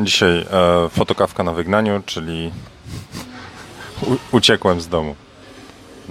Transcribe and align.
Dzisiaj 0.00 0.38
e, 0.38 0.88
fotokawka 0.88 1.42
na 1.42 1.52
wygnaniu, 1.52 2.02
czyli 2.06 2.50
u, 4.02 4.36
uciekłem 4.36 4.80
z 4.80 4.88
domu. 4.88 5.14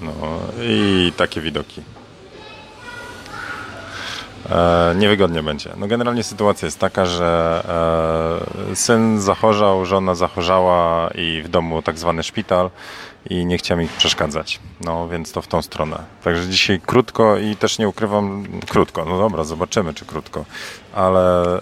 No 0.01 0.11
i 0.61 1.13
takie 1.17 1.41
widoki. 1.41 1.81
E, 4.49 4.95
niewygodnie 4.95 5.43
będzie. 5.43 5.69
No 5.77 5.87
generalnie 5.87 6.23
sytuacja 6.23 6.65
jest 6.65 6.79
taka, 6.79 7.05
że 7.05 7.63
e, 8.71 8.75
syn 8.75 9.21
zachorzał, 9.21 9.85
żona 9.85 10.15
zachorzała 10.15 11.09
i 11.15 11.41
w 11.41 11.49
domu 11.49 11.81
tak 11.81 11.97
zwany 11.97 12.23
szpital 12.23 12.69
i 13.29 13.45
nie 13.45 13.57
chciałem 13.57 13.83
ich 13.83 13.91
przeszkadzać. 13.91 14.59
No 14.81 15.09
więc 15.09 15.31
to 15.31 15.41
w 15.41 15.47
tą 15.47 15.61
stronę. 15.61 16.03
Także 16.23 16.47
dzisiaj 16.47 16.81
krótko 16.85 17.37
i 17.37 17.55
też 17.55 17.79
nie 17.79 17.87
ukrywam, 17.87 18.45
krótko, 18.69 19.05
no 19.05 19.17
dobra, 19.17 19.43
zobaczymy 19.43 19.93
czy 19.93 20.05
krótko, 20.05 20.45
ale 20.93 21.55
e, 21.57 21.61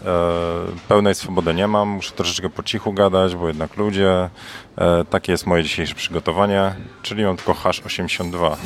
pełnej 0.87 1.15
swobody 1.15 1.53
nie 1.53 1.67
mam, 1.67 1.89
muszę 1.89 2.11
troszeczkę 2.11 2.49
po 2.49 2.63
cichu 2.63 2.93
gadać, 2.93 3.35
bo 3.35 3.47
jednak 3.47 3.77
ludzie, 3.77 4.29
e, 4.77 5.05
takie 5.09 5.31
jest 5.31 5.47
moje 5.47 5.63
dzisiejsze 5.63 5.95
przygotowanie, 5.95 6.75
czyli 7.01 7.23
mam 7.23 7.37
tylko 7.37 7.53
hash 7.53 7.81
82 7.85 8.57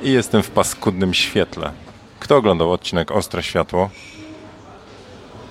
i 0.00 0.12
jestem 0.12 0.42
w 0.42 0.50
paskudnym 0.50 1.14
świetle. 1.14 1.72
Kto 2.20 2.36
oglądał 2.36 2.72
odcinek 2.72 3.10
Ostre 3.10 3.42
Światło? 3.42 3.90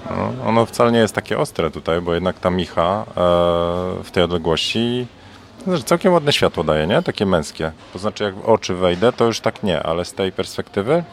No, 0.10 0.34
ono 0.46 0.66
wcale 0.66 0.92
nie 0.92 1.00
jest 1.00 1.16
takie 1.16 1.38
ostre 1.38 1.72
tutaj, 1.72 2.02
bo 2.02 2.14
jednak 2.14 2.40
ta 2.40 2.50
micha 2.50 3.06
e, 3.08 3.14
w 4.04 4.12
tej 4.12 4.24
odległości 4.24 5.08
znaczy, 5.64 5.84
całkiem 5.84 6.14
ładne 6.14 6.34
światło 6.34 6.64
daje, 6.64 6.88
nie? 6.88 7.02
Takie 7.02 7.26
męskie. 7.26 7.72
To 7.94 8.00
znaczy, 8.00 8.24
jak 8.24 8.36
w 8.36 8.46
oczy 8.46 8.76
wejdę, 8.76 9.14
to 9.14 9.26
już 9.26 9.40
tak 9.40 9.64
nie, 9.64 9.84
ale 9.84 10.06
z 10.06 10.14
tej 10.14 10.32
perspektywy 10.32 11.04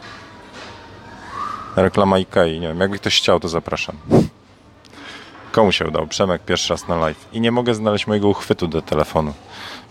reklama 1.76 2.18
Ikei, 2.18 2.60
nie 2.60 2.68
wiem, 2.68 2.80
jakby 2.80 2.98
ktoś 2.98 3.18
chciał, 3.18 3.40
to 3.40 3.48
zapraszam. 3.48 3.96
Komu 5.52 5.72
się 5.72 5.86
udał? 5.86 6.06
Przemek 6.06 6.42
pierwszy 6.42 6.72
raz 6.72 6.88
na 6.88 6.96
live. 6.96 7.28
I 7.32 7.40
nie 7.40 7.52
mogę 7.52 7.74
znaleźć 7.74 8.06
mojego 8.06 8.28
uchwytu 8.28 8.68
do 8.68 8.82
telefonu. 8.82 9.32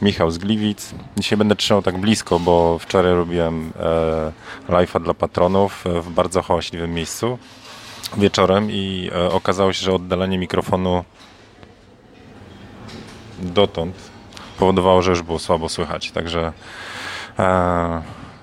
Michał 0.02 0.32
z 0.32 0.38
Gliwic. 0.38 0.94
Dzisiaj 1.17 1.38
będę 1.38 1.56
trzymał 1.56 1.82
tak 1.84 1.98
blisko, 1.98 2.40
bo 2.40 2.80
wczoraj 2.80 3.14
robiłem 3.14 3.73
e, 3.80 4.32
live'a 4.70 5.04
dla 5.04 5.14
patronów 5.14 5.84
w 5.86 6.10
bardzo 6.10 6.42
hałaśliwym 6.42 6.94
miejscu 6.94 7.38
wieczorem 8.17 8.72
i 8.72 9.10
e, 9.16 9.32
okazało 9.32 9.73
się, 9.73 9.86
że 9.86 9.94
oddalenie 9.94 10.38
mikrofonu 10.38 11.04
dotąd 13.40 14.12
powodowało, 14.54 15.02
że 15.02 15.12
już 15.12 15.22
było 15.22 15.40
słabo 15.40 15.70
słychać. 15.70 16.12
Także 16.12 16.54
e, 17.40 18.02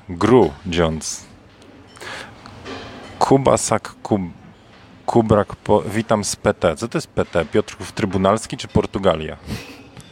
Gru 0.09 0.53
Jones. 0.67 1.27
Kubasak 3.19 3.95
Kub, 4.03 4.21
Kubrak, 5.07 5.57
po, 5.57 5.83
witam 5.83 6.25
z 6.25 6.37
PT. 6.37 6.77
Co 6.77 6.89
to 6.89 6.99
jest 6.99 7.09
PT? 7.09 7.45
Piotrków 7.45 7.93
Trybunalski 7.93 8.57
czy 8.57 8.69
Portugalia? 8.69 9.37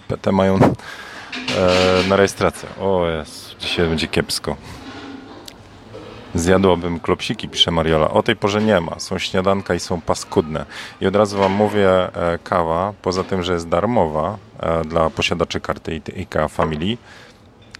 PT 0.08 0.32
mają 0.32 0.56
e, 0.56 2.08
na 2.08 2.16
rejestrację. 2.16 2.68
O 2.80 3.06
jest, 3.06 3.56
dzisiaj 3.58 3.88
będzie 3.88 4.08
kiepsko. 4.08 4.56
Zjadłabym 6.38 7.00
klopsiki, 7.00 7.48
pisze 7.48 7.70
Mariola. 7.70 8.10
O 8.10 8.22
tej 8.22 8.36
porze 8.36 8.62
nie 8.62 8.80
ma. 8.80 8.98
Są 8.98 9.18
śniadanka 9.18 9.74
i 9.74 9.80
są 9.80 10.00
paskudne. 10.00 10.64
I 11.00 11.06
od 11.06 11.16
razu 11.16 11.38
Wam 11.38 11.52
mówię, 11.52 11.90
e, 11.90 12.38
kawa, 12.44 12.92
poza 13.02 13.24
tym, 13.24 13.42
że 13.42 13.52
jest 13.52 13.68
darmowa 13.68 14.38
e, 14.60 14.84
dla 14.84 15.10
posiadaczy 15.10 15.60
karty 15.60 16.00
IKEA 16.16 16.48
Family, 16.48 16.96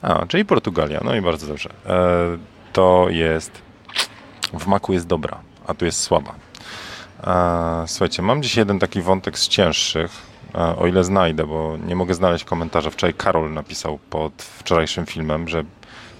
a, 0.02 0.26
czyli 0.26 0.44
Portugalia, 0.44 1.00
no 1.04 1.14
i 1.14 1.20
bardzo 1.20 1.46
dobrze. 1.46 1.70
E, 1.86 2.38
to 2.72 3.06
jest, 3.08 3.52
w 4.52 4.66
maku 4.66 4.92
jest 4.92 5.06
dobra, 5.06 5.38
a 5.66 5.74
tu 5.74 5.84
jest 5.84 6.00
słaba. 6.00 6.34
Słuchajcie, 7.86 8.22
mam 8.22 8.42
dziś 8.42 8.56
jeden 8.56 8.78
taki 8.78 9.02
wątek 9.02 9.38
z 9.38 9.48
cięższych, 9.48 10.10
o 10.78 10.86
ile 10.86 11.04
znajdę, 11.04 11.46
bo 11.46 11.76
nie 11.86 11.96
mogę 11.96 12.14
znaleźć 12.14 12.44
komentarza. 12.44 12.90
Wczoraj 12.90 13.14
Karol 13.14 13.52
napisał 13.52 13.98
pod 14.10 14.32
wczorajszym 14.42 15.06
filmem, 15.06 15.48
że 15.48 15.64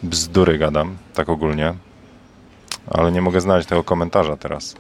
bzdury 0.03 0.59
gadam, 0.59 0.97
tak 1.15 1.29
ogólnie 1.29 1.75
ale 2.91 3.13
nie 3.13 3.23
mogę 3.23 3.41
znaleźć 3.41 3.69
tego 3.69 3.85
komentarza 3.85 4.37
teraz. 4.37 4.75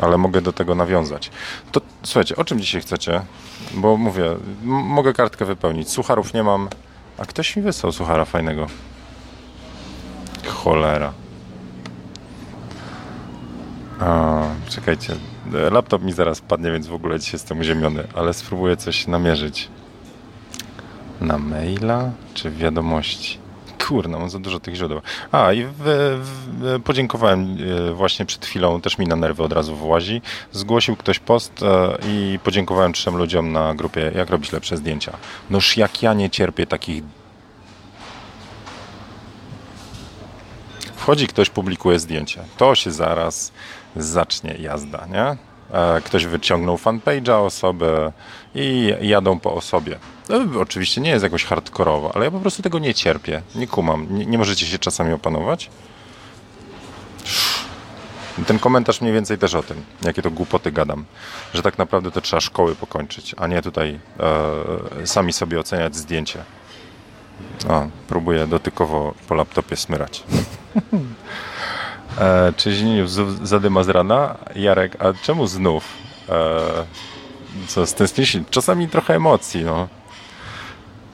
Ale 0.00 0.18
mogę 0.18 0.40
do 0.40 0.52
tego 0.52 0.74
nawiązać. 0.74 1.30
To 1.72 1.80
słuchajcie, 2.02 2.36
o 2.36 2.44
czym 2.44 2.60
dzisiaj 2.60 2.80
chcecie? 2.80 3.20
Bo 3.74 3.96
mówię, 3.96 4.36
mogę 4.64 5.12
kartkę 5.12 5.44
wypełnić. 5.44 5.90
Sucharów 5.90 6.34
nie 6.34 6.42
mam. 6.42 6.68
A 7.18 7.24
ktoś 7.24 7.56
mi 7.56 7.62
wysłał 7.62 7.92
suchara 7.92 8.24
fajnego. 8.24 8.66
Cholera. 10.46 11.12
A, 14.00 14.42
czekajcie. 14.68 15.16
Laptop 15.70 16.02
mi 16.02 16.12
zaraz 16.12 16.40
padnie, 16.40 16.72
więc 16.72 16.86
w 16.86 16.94
ogóle 16.94 17.20
dzisiaj 17.20 17.34
jestem 17.34 17.60
uziemiony, 17.60 18.06
ale 18.14 18.34
spróbuję 18.34 18.76
coś 18.76 19.06
namierzyć. 19.06 19.68
Na 21.20 21.38
maila 21.38 22.10
czy 22.34 22.50
wiadomości? 22.50 23.43
Kurno, 23.88 24.18
mam 24.18 24.30
za 24.30 24.38
dużo 24.38 24.60
tych 24.60 24.74
źródeł. 24.74 25.00
A 25.32 25.52
i 25.52 25.64
w, 25.64 25.72
w, 25.78 26.80
podziękowałem 26.84 27.56
e, 27.90 27.92
właśnie 27.92 28.26
przed 28.26 28.46
chwilą, 28.46 28.80
też 28.80 28.98
mi 28.98 29.06
na 29.06 29.16
nerwy 29.16 29.42
od 29.42 29.52
razu 29.52 29.76
włazi. 29.76 30.22
Zgłosił 30.52 30.96
ktoś 30.96 31.18
post 31.18 31.62
e, 31.62 31.98
i 32.08 32.38
podziękowałem 32.44 32.92
trzem 32.92 33.16
ludziom 33.16 33.52
na 33.52 33.74
grupie, 33.74 34.12
jak 34.14 34.30
robić 34.30 34.52
lepsze 34.52 34.76
zdjęcia. 34.76 35.16
Noż 35.50 35.76
jak 35.76 36.02
ja 36.02 36.14
nie 36.14 36.30
cierpię 36.30 36.66
takich 36.66 37.02
Wchodzi 40.96 41.26
ktoś, 41.26 41.50
publikuje 41.50 41.98
zdjęcie. 41.98 42.44
To 42.56 42.74
się 42.74 42.90
zaraz 42.90 43.52
zacznie 43.96 44.54
jazda, 44.58 45.06
nie? 45.06 45.36
E, 45.72 46.00
ktoś 46.00 46.26
wyciągnął 46.26 46.76
fanpage'a 46.76 47.44
osoby 47.44 48.12
i 48.54 48.94
jadą 49.00 49.40
po 49.40 49.54
osobie. 49.54 49.98
No, 50.28 50.60
oczywiście 50.60 51.00
nie 51.00 51.10
jest 51.10 51.22
jakoś 51.22 51.44
hardkorowo, 51.44 52.12
ale 52.14 52.24
ja 52.24 52.30
po 52.30 52.40
prostu 52.40 52.62
tego 52.62 52.78
nie 52.78 52.94
cierpię. 52.94 53.42
Nie 53.54 53.66
kumam. 53.66 54.06
Nie, 54.10 54.26
nie 54.26 54.38
możecie 54.38 54.66
się 54.66 54.78
czasami 54.78 55.12
opanować? 55.12 55.70
Ten 58.46 58.58
komentarz 58.58 59.00
mniej 59.00 59.14
więcej 59.14 59.38
też 59.38 59.54
o 59.54 59.62
tym, 59.62 59.84
jakie 60.02 60.22
to 60.22 60.30
głupoty 60.30 60.72
gadam, 60.72 61.04
że 61.54 61.62
tak 61.62 61.78
naprawdę 61.78 62.10
to 62.10 62.20
trzeba 62.20 62.40
szkoły 62.40 62.74
pokończyć, 62.74 63.34
a 63.38 63.46
nie 63.46 63.62
tutaj 63.62 64.00
e, 65.02 65.06
sami 65.06 65.32
sobie 65.32 65.60
oceniać 65.60 65.96
zdjęcie. 65.96 66.44
O, 67.68 67.86
próbuję 68.08 68.46
dotykowo 68.46 69.14
po 69.28 69.34
laptopie 69.34 69.76
smyrać. 69.76 70.22
e, 72.20 72.52
czy 72.56 72.72
Ziniów 72.72 73.10
zadyma 73.42 73.82
z 73.82 73.88
rana? 73.88 74.36
Jarek, 74.56 75.04
a 75.04 75.12
czemu 75.22 75.46
znów? 75.46 75.84
E, 76.28 76.60
co, 77.66 77.86
stęsknisz? 77.86 78.38
Czasami 78.50 78.88
trochę 78.88 79.14
emocji, 79.14 79.64
no. 79.64 79.88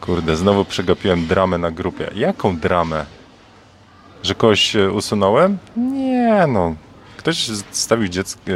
Kurde, 0.00 0.36
znowu 0.36 0.64
przegapiłem 0.64 1.26
dramę 1.26 1.58
na 1.58 1.70
grupie. 1.70 2.10
Jaką 2.14 2.56
dramę? 2.58 3.04
Że 4.22 4.34
kogoś 4.34 4.76
e, 4.76 4.90
usunąłem? 4.90 5.58
Nie, 5.76 6.44
no. 6.48 6.74
Ktoś 7.16 7.50
stawił 7.70 8.08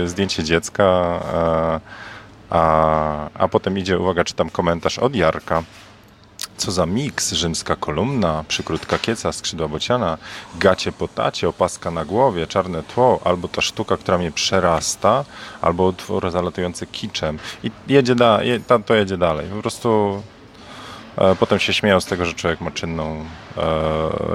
zdjęcie 0.07 0.45
dziecka, 0.45 0.85
a, 1.35 1.81
a, 2.51 3.29
a 3.35 3.49
potem 3.49 3.79
idzie, 3.79 3.99
uwaga, 3.99 4.25
czytam 4.25 4.51
komentarz 4.51 4.99
od 4.99 5.15
Jarka. 5.15 5.63
Co 6.57 6.73
za 6.73 6.87
miks, 6.87 7.33
rzymska 7.33 7.77
kolumna, 7.77 8.45
przykrótka 8.49 8.99
kieca, 8.99 9.33
skrzydła 9.33 9.69
bociana, 9.69 10.19
gacie 10.55 10.93
po 10.93 11.09
tacie, 11.09 11.49
opaska 11.49 11.91
na 11.91 12.05
głowie, 12.05 12.47
czarne 12.47 12.83
tło, 12.83 13.21
albo 13.25 13.49
ta 13.49 13.61
sztuka, 13.61 13.97
która 13.97 14.19
mnie 14.19 14.33
przerasta, 14.33 15.25
albo 15.63 15.85
utwór 15.85 16.31
zalatujący 16.31 16.87
kiczem. 16.87 17.39
I 17.65 17.71
jedzie 17.89 18.15
da, 18.15 18.43
je, 18.43 18.61
to 18.87 18.95
jedzie 18.95 19.17
dalej. 19.17 19.47
Po 19.47 19.63
prostu 19.63 20.23
E, 21.17 21.37
potem 21.37 21.59
się 21.59 21.73
śmieją 21.73 22.01
z 22.01 22.07
tego, 22.07 22.25
że 22.25 22.35
człowiek 22.35 22.61
ma 22.61 22.71
czynną 22.71 23.25
e, 23.57 23.61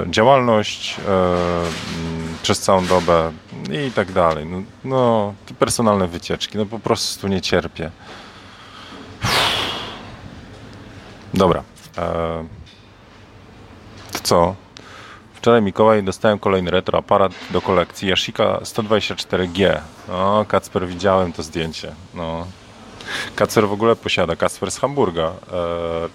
działalność 0.09 0.95
e, 0.99 1.01
przez 2.43 2.59
całą 2.59 2.85
dobę 2.85 3.31
i 3.87 3.91
tak 3.91 4.11
dalej. 4.11 4.45
No, 4.45 4.61
no 4.83 5.33
personalne 5.59 6.07
wycieczki, 6.07 6.57
no 6.57 6.65
po 6.65 6.79
prostu 6.79 7.27
nie 7.27 7.41
cierpię. 7.41 7.91
Dobra. 11.33 11.63
To 14.11 14.19
co? 14.23 14.55
Wczoraj 15.33 15.61
Mikołaj 15.61 16.03
dostałem 16.03 16.39
kolejny 16.39 16.71
retro 16.71 16.99
aparat 16.99 17.31
do 17.51 17.61
kolekcji 17.61 18.09
Yashica 18.09 18.59
124G. 18.63 19.79
O, 20.11 20.45
Kacper, 20.47 20.87
widziałem 20.87 21.33
to 21.33 21.43
zdjęcie. 21.43 21.91
No, 22.13 22.47
Kacper 23.35 23.67
w 23.67 23.71
ogóle 23.71 23.95
posiada, 23.95 24.35
Kacper 24.35 24.71
z 24.71 24.77
Hamburga, 24.79 25.23
e, 25.23 25.33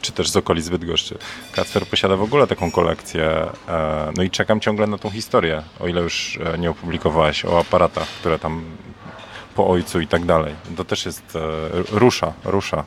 czy 0.00 0.12
też 0.12 0.30
z 0.30 0.36
okolic 0.36 0.68
Bydgoszczy. 0.68 1.18
Kacper 1.52 1.86
posiada 1.86 2.16
w 2.16 2.22
ogóle 2.22 2.46
taką 2.46 2.70
kolekcję, 2.70 3.46
e, 3.68 4.12
no 4.16 4.22
i 4.22 4.30
czekam 4.30 4.60
ciągle 4.60 4.86
na 4.86 4.98
tą 4.98 5.10
historię, 5.10 5.62
o 5.80 5.88
ile 5.88 6.00
już 6.00 6.38
e, 6.54 6.58
nie 6.58 6.70
opublikowałeś, 6.70 7.44
o 7.44 7.58
aparatach, 7.58 8.08
które 8.08 8.38
tam 8.38 8.64
po 9.54 9.68
ojcu 9.68 10.00
i 10.00 10.06
tak 10.06 10.24
dalej. 10.24 10.54
To 10.76 10.84
też 10.84 11.06
jest, 11.06 11.38
rusza, 11.92 12.32
rusza. 12.44 12.84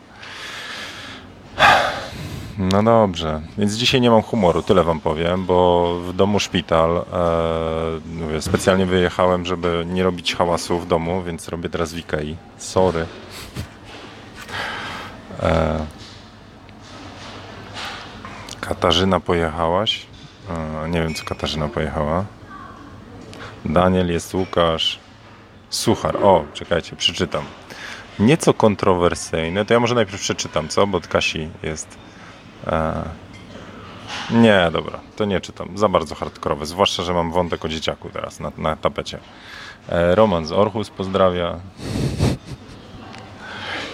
No 2.57 2.83
dobrze, 2.83 3.41
więc 3.57 3.73
dzisiaj 3.73 4.01
nie 4.01 4.09
mam 4.09 4.21
humoru, 4.21 4.63
tyle 4.63 4.83
wam 4.83 4.99
powiem, 4.99 5.45
bo 5.45 5.93
w 5.99 6.13
domu 6.13 6.39
szpital. 6.39 6.97
E, 6.97 7.03
mówię, 8.05 8.41
specjalnie 8.41 8.85
wyjechałem, 8.85 9.45
żeby 9.45 9.83
nie 9.87 10.03
robić 10.03 10.35
hałasu 10.35 10.79
w 10.79 10.87
domu, 10.87 11.23
więc 11.23 11.47
robię 11.47 11.69
teraz 11.69 11.93
w. 11.93 12.37
Sorry. 12.57 13.05
E, 15.43 15.85
Katarzyna 18.61 19.19
pojechałaś? 19.19 20.05
E, 20.49 20.89
nie 20.89 21.01
wiem, 21.01 21.13
co 21.13 21.25
Katarzyna 21.25 21.67
pojechała. 21.67 22.25
Daniel 23.65 24.11
jest 24.11 24.33
Łukasz. 24.33 24.99
Suchar. 25.69 26.17
O, 26.17 26.45
czekajcie, 26.53 26.95
przeczytam. 26.95 27.43
Nieco 28.19 28.53
kontrowersyjne. 28.53 29.65
To 29.65 29.73
ja 29.73 29.79
może 29.79 29.95
najpierw 29.95 30.21
przeczytam, 30.21 30.67
co? 30.67 30.87
Bo 30.87 30.97
od 30.97 31.07
Kasi 31.07 31.49
jest. 31.63 31.97
E... 32.67 33.03
Nie, 34.31 34.69
dobra, 34.73 34.99
to 35.15 35.25
nie 35.25 35.41
czytam. 35.41 35.77
Za 35.77 35.89
bardzo 35.89 36.15
hardkorowe. 36.15 36.65
Zwłaszcza, 36.65 37.03
że 37.03 37.13
mam 37.13 37.31
wątek 37.31 37.65
o 37.65 37.69
dzieciaku 37.69 38.09
teraz 38.09 38.39
na, 38.39 38.51
na 38.57 38.75
tapecie. 38.75 39.19
E, 39.89 40.15
Roman 40.15 40.45
z 40.45 40.51
Orchus 40.51 40.89
pozdrawia. 40.89 41.59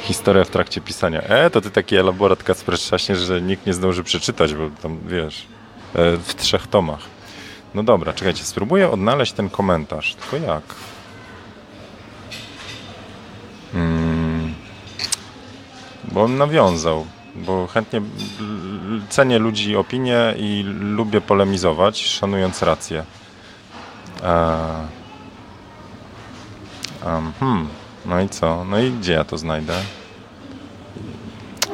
Historia 0.02 0.44
w 0.44 0.50
trakcie 0.50 0.82
pisania. 0.82 1.22
E, 1.22 1.50
to 1.50 1.62
ty 1.62 1.72
taki 1.72 1.96
elaborat 1.96 2.44
Kacper 2.44 2.76
że 3.14 3.42
nikt 3.42 3.66
nie 3.66 3.74
zdąży 3.74 4.04
przeczytać, 4.04 4.54
bo 4.54 4.70
tam, 4.82 5.00
wiesz, 5.08 5.48
e, 5.96 6.18
w 6.18 6.36
trzech 6.36 6.68
tomach. 6.68 7.00
No 7.74 7.84
dobra, 7.84 8.14
czekajcie, 8.14 8.44
spróbuję 8.44 8.92
odnaleźć 8.92 9.34
ten 9.34 9.50
komentarz. 9.50 10.16
Tylko 10.16 10.46
jak? 10.46 10.64
Hmm. 13.72 14.54
Bo 16.04 16.24
on 16.24 16.38
nawiązał, 16.38 17.06
bo 17.36 17.68
chętnie 17.68 18.02
cenię 19.10 19.40
ludzi 19.40 19.76
opinię 19.76 20.34
i 20.38 20.64
lubię 20.80 21.22
polemizować, 21.22 22.06
szanując 22.06 22.62
rację. 22.62 23.04
Um, 27.06 27.34
hmm. 27.40 27.68
No 28.06 28.22
i 28.22 28.30
co? 28.30 28.66
No 28.66 28.80
i 28.80 28.92
gdzie 28.92 29.14
ja 29.14 29.24
to 29.24 29.38
znajdę? 29.38 29.74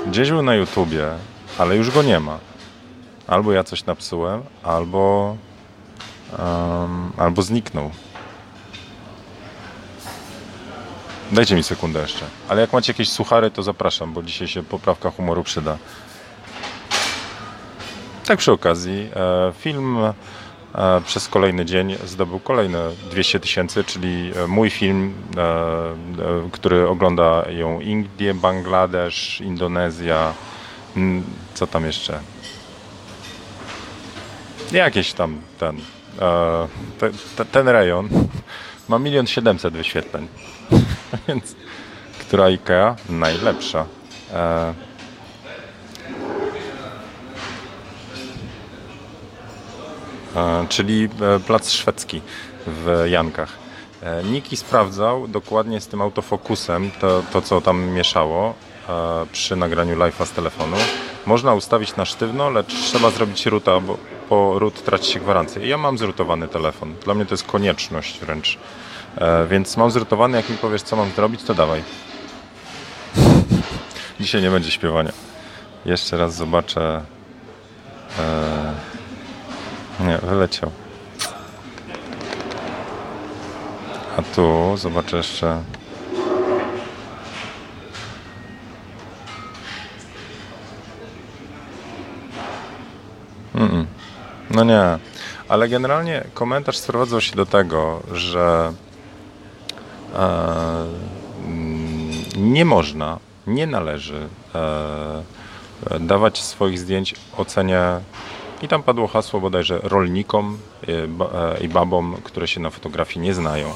Gdzieś 0.08 0.30
był 0.30 0.42
na 0.42 0.56
YouTubie, 0.56 1.08
ale 1.58 1.76
już 1.76 1.92
go 1.92 2.04
nie 2.04 2.20
ma. 2.20 2.38
Albo 3.28 3.52
ja 3.52 3.64
coś 3.64 3.86
napsułem, 3.86 4.42
albo 4.64 5.36
um, 6.40 7.12
albo 7.18 7.42
zniknął. 7.42 7.92
Dajcie 11.32 11.56
mi 11.56 11.64
sekundę 11.64 12.02
jeszcze. 12.02 12.26
Ale 12.48 12.62
jak 12.62 12.74
macie 12.74 12.92
jakieś 12.92 13.10
suchary, 13.10 13.52
to 13.52 13.64
zapraszam, 13.64 14.14
bo 14.14 14.24
dzisiaj 14.24 14.48
się 14.48 14.64
poprawka 14.64 15.12
humoru 15.12 15.44
przyda. 15.44 15.78
Tak 18.26 18.40
przy 18.40 18.52
okazji, 18.52 19.10
e, 19.16 19.54
film 19.60 19.98
e, 19.98 20.14
przez 21.06 21.28
kolejny 21.28 21.66
dzień 21.66 21.96
zdobył 22.06 22.40
kolejne 22.40 22.90
200 23.12 23.40
tysięcy, 23.40 23.84
czyli 23.84 24.32
e, 24.36 24.48
mój 24.48 24.70
film, 24.70 25.14
który 26.52 26.88
ogląda 26.88 27.46
ją 27.50 27.80
Indie, 27.80 28.34
Bangladesz, 28.34 29.42
Indonezja, 29.42 30.34
co 31.54 31.68
tam 31.68 31.86
jeszcze? 31.86 32.20
Jakieś 34.72 35.14
tam 35.14 35.42
ten, 35.60 35.78
te, 37.00 37.10
te, 37.36 37.46
ten 37.46 37.68
rejon 37.68 38.10
ma 38.88 39.00
milion 39.00 39.28
siedemset 39.28 39.74
wyświetleń. 39.74 40.28
Więc 41.28 41.56
która 42.20 42.44
IKEA? 42.44 42.96
Najlepsza. 43.10 43.86
E... 44.34 44.74
E, 50.36 50.66
czyli 50.70 51.10
e, 51.22 51.40
plac 51.40 51.72
szwedzki 51.72 52.22
w 52.68 53.04
Jankach. 53.10 53.50
E, 54.04 54.24
Niki 54.24 54.58
sprawdzał 54.58 55.28
dokładnie 55.28 55.82
z 55.82 55.88
tym 55.88 56.02
autofokusem 56.02 56.92
to, 57.02 57.24
to 57.34 57.42
co 57.42 57.62
tam 57.62 57.90
mieszało 57.90 58.54
przy 59.32 59.56
nagraniu 59.56 59.96
live'a 59.96 60.26
z 60.26 60.32
telefonu. 60.32 60.78
Można 61.26 61.54
ustawić 61.54 61.96
na 61.96 62.06
sztywno, 62.06 62.50
lecz 62.50 62.74
trzeba 62.74 63.10
zrobić 63.10 63.46
ruta, 63.46 63.80
bo 63.80 63.98
po 64.30 64.60
root 64.60 64.84
traci 64.84 65.12
się 65.12 65.20
gwarancję. 65.20 65.68
Ja 65.68 65.78
mam 65.78 65.98
zrutowany 65.98 66.48
telefon. 66.48 66.96
Dla 67.06 67.14
mnie 67.14 67.26
to 67.26 67.34
jest 67.34 67.44
konieczność 67.44 68.20
wręcz. 68.20 68.58
E, 69.18 69.48
więc 69.48 69.78
mam 69.78 69.92
zrutowany, 69.92 70.38
jak 70.38 70.50
mi 70.50 70.58
powiesz, 70.58 70.82
co 70.82 70.96
mam 70.96 71.12
zrobić, 71.12 71.44
to 71.44 71.54
dawaj. 71.54 71.84
Dzisiaj 74.20 74.42
nie 74.42 74.52
będzie 74.52 74.72
śpiewania. 74.72 75.12
Jeszcze 75.86 76.18
raz 76.18 76.36
zobaczę. 76.36 77.02
E... 78.20 78.74
Nie, 80.00 80.18
wyleciał. 80.18 80.72
A 84.18 84.22
tu 84.36 84.78
zobaczę 84.78 85.18
jeszcze. 85.18 85.64
Mm 93.56 93.70
-mm. 93.70 93.86
No 94.52 94.64
nie, 94.64 95.00
ale 95.50 95.70
generalnie 95.70 96.24
komentarz 96.34 96.78
sprowadzał 96.78 97.22
się 97.22 97.36
do 97.36 97.46
tego, 97.46 98.02
że 98.12 98.74
nie 102.38 102.66
można, 102.66 103.20
nie 103.48 103.68
należy 103.68 104.28
e, 104.56 105.24
dawać 106.00 106.44
swoich 106.44 106.80
zdjęć 106.80 107.16
ocenie 107.38 107.82
i 108.62 108.68
tam 108.68 108.84
padło 108.84 109.08
hasło 109.08 109.40
bodajże 109.40 109.80
rolnikom 109.84 110.58
i 111.62 111.68
babom, 111.68 112.16
które 112.24 112.48
się 112.48 112.60
na 112.60 112.70
fotografii 112.70 113.20
nie 113.20 113.34
znają. 113.34 113.74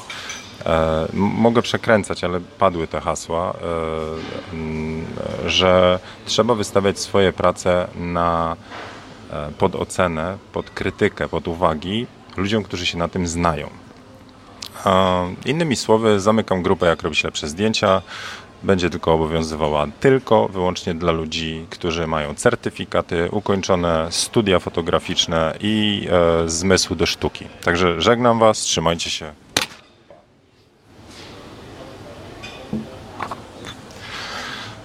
E, 0.66 1.06
mogę 1.12 1.62
przekręcać, 1.62 2.24
ale 2.24 2.40
padły 2.40 2.86
te 2.86 3.00
hasła, 3.00 3.54
mm, 4.52 5.06
że 5.46 5.98
trzeba 6.26 6.54
wystawiać 6.54 6.98
swoje 6.98 7.32
prace 7.32 7.88
na 7.96 8.56
pod 9.58 9.74
ocenę, 9.74 10.38
pod 10.52 10.70
krytykę, 10.70 11.28
pod 11.28 11.48
uwagi 11.48 12.06
ludziom, 12.36 12.62
którzy 12.62 12.86
się 12.86 12.98
na 12.98 13.08
tym 13.08 13.26
znają. 13.26 13.83
Innymi 15.46 15.76
słowy, 15.76 16.20
zamykam 16.20 16.62
grupę, 16.62 16.86
jak 16.86 17.02
robić 17.02 17.24
lepsze 17.24 17.48
zdjęcia. 17.48 18.02
Będzie 18.62 18.90
tylko 18.90 19.12
obowiązywała 19.12 19.86
tylko, 20.00 20.48
wyłącznie 20.48 20.94
dla 20.94 21.12
ludzi, 21.12 21.66
którzy 21.70 22.06
mają 22.06 22.34
certyfikaty, 22.34 23.28
ukończone 23.30 24.06
studia 24.10 24.58
fotograficzne 24.58 25.54
i 25.60 26.06
e, 26.10 26.48
zmysł 26.48 26.94
do 26.94 27.06
sztuki. 27.06 27.44
Także 27.64 28.00
żegnam 28.00 28.38
Was, 28.38 28.58
trzymajcie 28.58 29.10
się. 29.10 29.32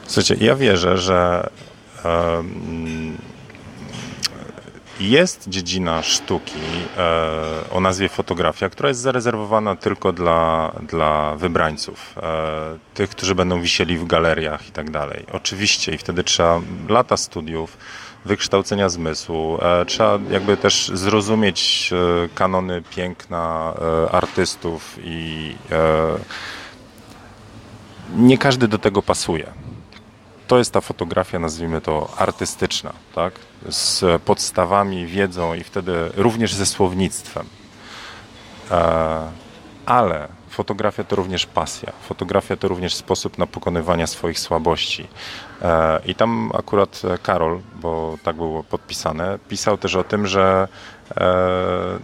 Słuchajcie, 0.07 0.45
ja 0.45 0.55
wierzę, 0.55 0.97
że 0.97 1.49
e, 2.05 2.43
jest 4.99 5.49
dziedzina 5.49 6.03
sztuki 6.03 6.59
e, 6.97 7.71
o 7.71 7.79
nazwie 7.79 8.09
fotografia, 8.09 8.69
która 8.69 8.89
jest 8.89 9.01
zarezerwowana 9.01 9.75
tylko 9.75 10.13
dla, 10.13 10.71
dla 10.87 11.35
wybrańców, 11.35 12.15
e, 12.17 12.77
tych, 12.93 13.09
którzy 13.09 13.35
będą 13.35 13.61
wisieli 13.61 13.97
w 13.97 14.07
galeriach 14.07 14.67
i 14.67 14.71
tak 14.71 14.91
dalej. 14.91 15.25
Oczywiście 15.31 15.93
i 15.93 15.97
wtedy 15.97 16.23
trzeba 16.23 16.61
lata 16.89 17.17
studiów, 17.17 17.77
wykształcenia 18.25 18.89
zmysłu, 18.89 19.57
e, 19.61 19.85
trzeba 19.85 20.19
jakby 20.31 20.57
też 20.57 20.91
zrozumieć 20.93 21.89
e, 21.93 22.29
kanony 22.35 22.81
piękna 22.89 23.73
e, 24.07 24.11
artystów 24.11 24.97
i 25.03 25.55
e, 25.71 26.17
nie 28.15 28.37
każdy 28.37 28.67
do 28.67 28.77
tego 28.77 29.01
pasuje 29.01 29.68
to 30.49 30.57
jest 30.57 30.73
ta 30.73 30.81
fotografia, 30.81 31.39
nazwijmy 31.39 31.81
to 31.81 32.09
artystyczna, 32.17 32.93
tak? 33.15 33.33
z 33.69 34.21
podstawami, 34.21 35.05
wiedzą 35.05 35.53
i 35.53 35.63
wtedy 35.63 36.11
również 36.15 36.53
ze 36.53 36.65
słownictwem. 36.65 37.45
E, 38.71 39.31
ale 39.85 40.27
fotografia 40.59 41.03
to 41.03 41.15
również 41.15 41.45
pasja. 41.45 41.91
Fotografia 42.01 42.55
to 42.55 42.67
również 42.67 42.95
sposób 42.95 43.37
na 43.37 43.47
pokonywanie 43.47 44.07
swoich 44.07 44.39
słabości. 44.39 45.07
E, 45.61 45.99
I 46.05 46.15
tam 46.15 46.51
akurat 46.53 47.01
Karol, 47.23 47.59
bo 47.81 48.17
tak 48.23 48.35
było 48.35 48.63
podpisane, 48.63 49.39
pisał 49.49 49.77
też 49.77 49.95
o 49.95 50.03
tym, 50.03 50.27
że 50.27 50.67
e, 51.17 51.99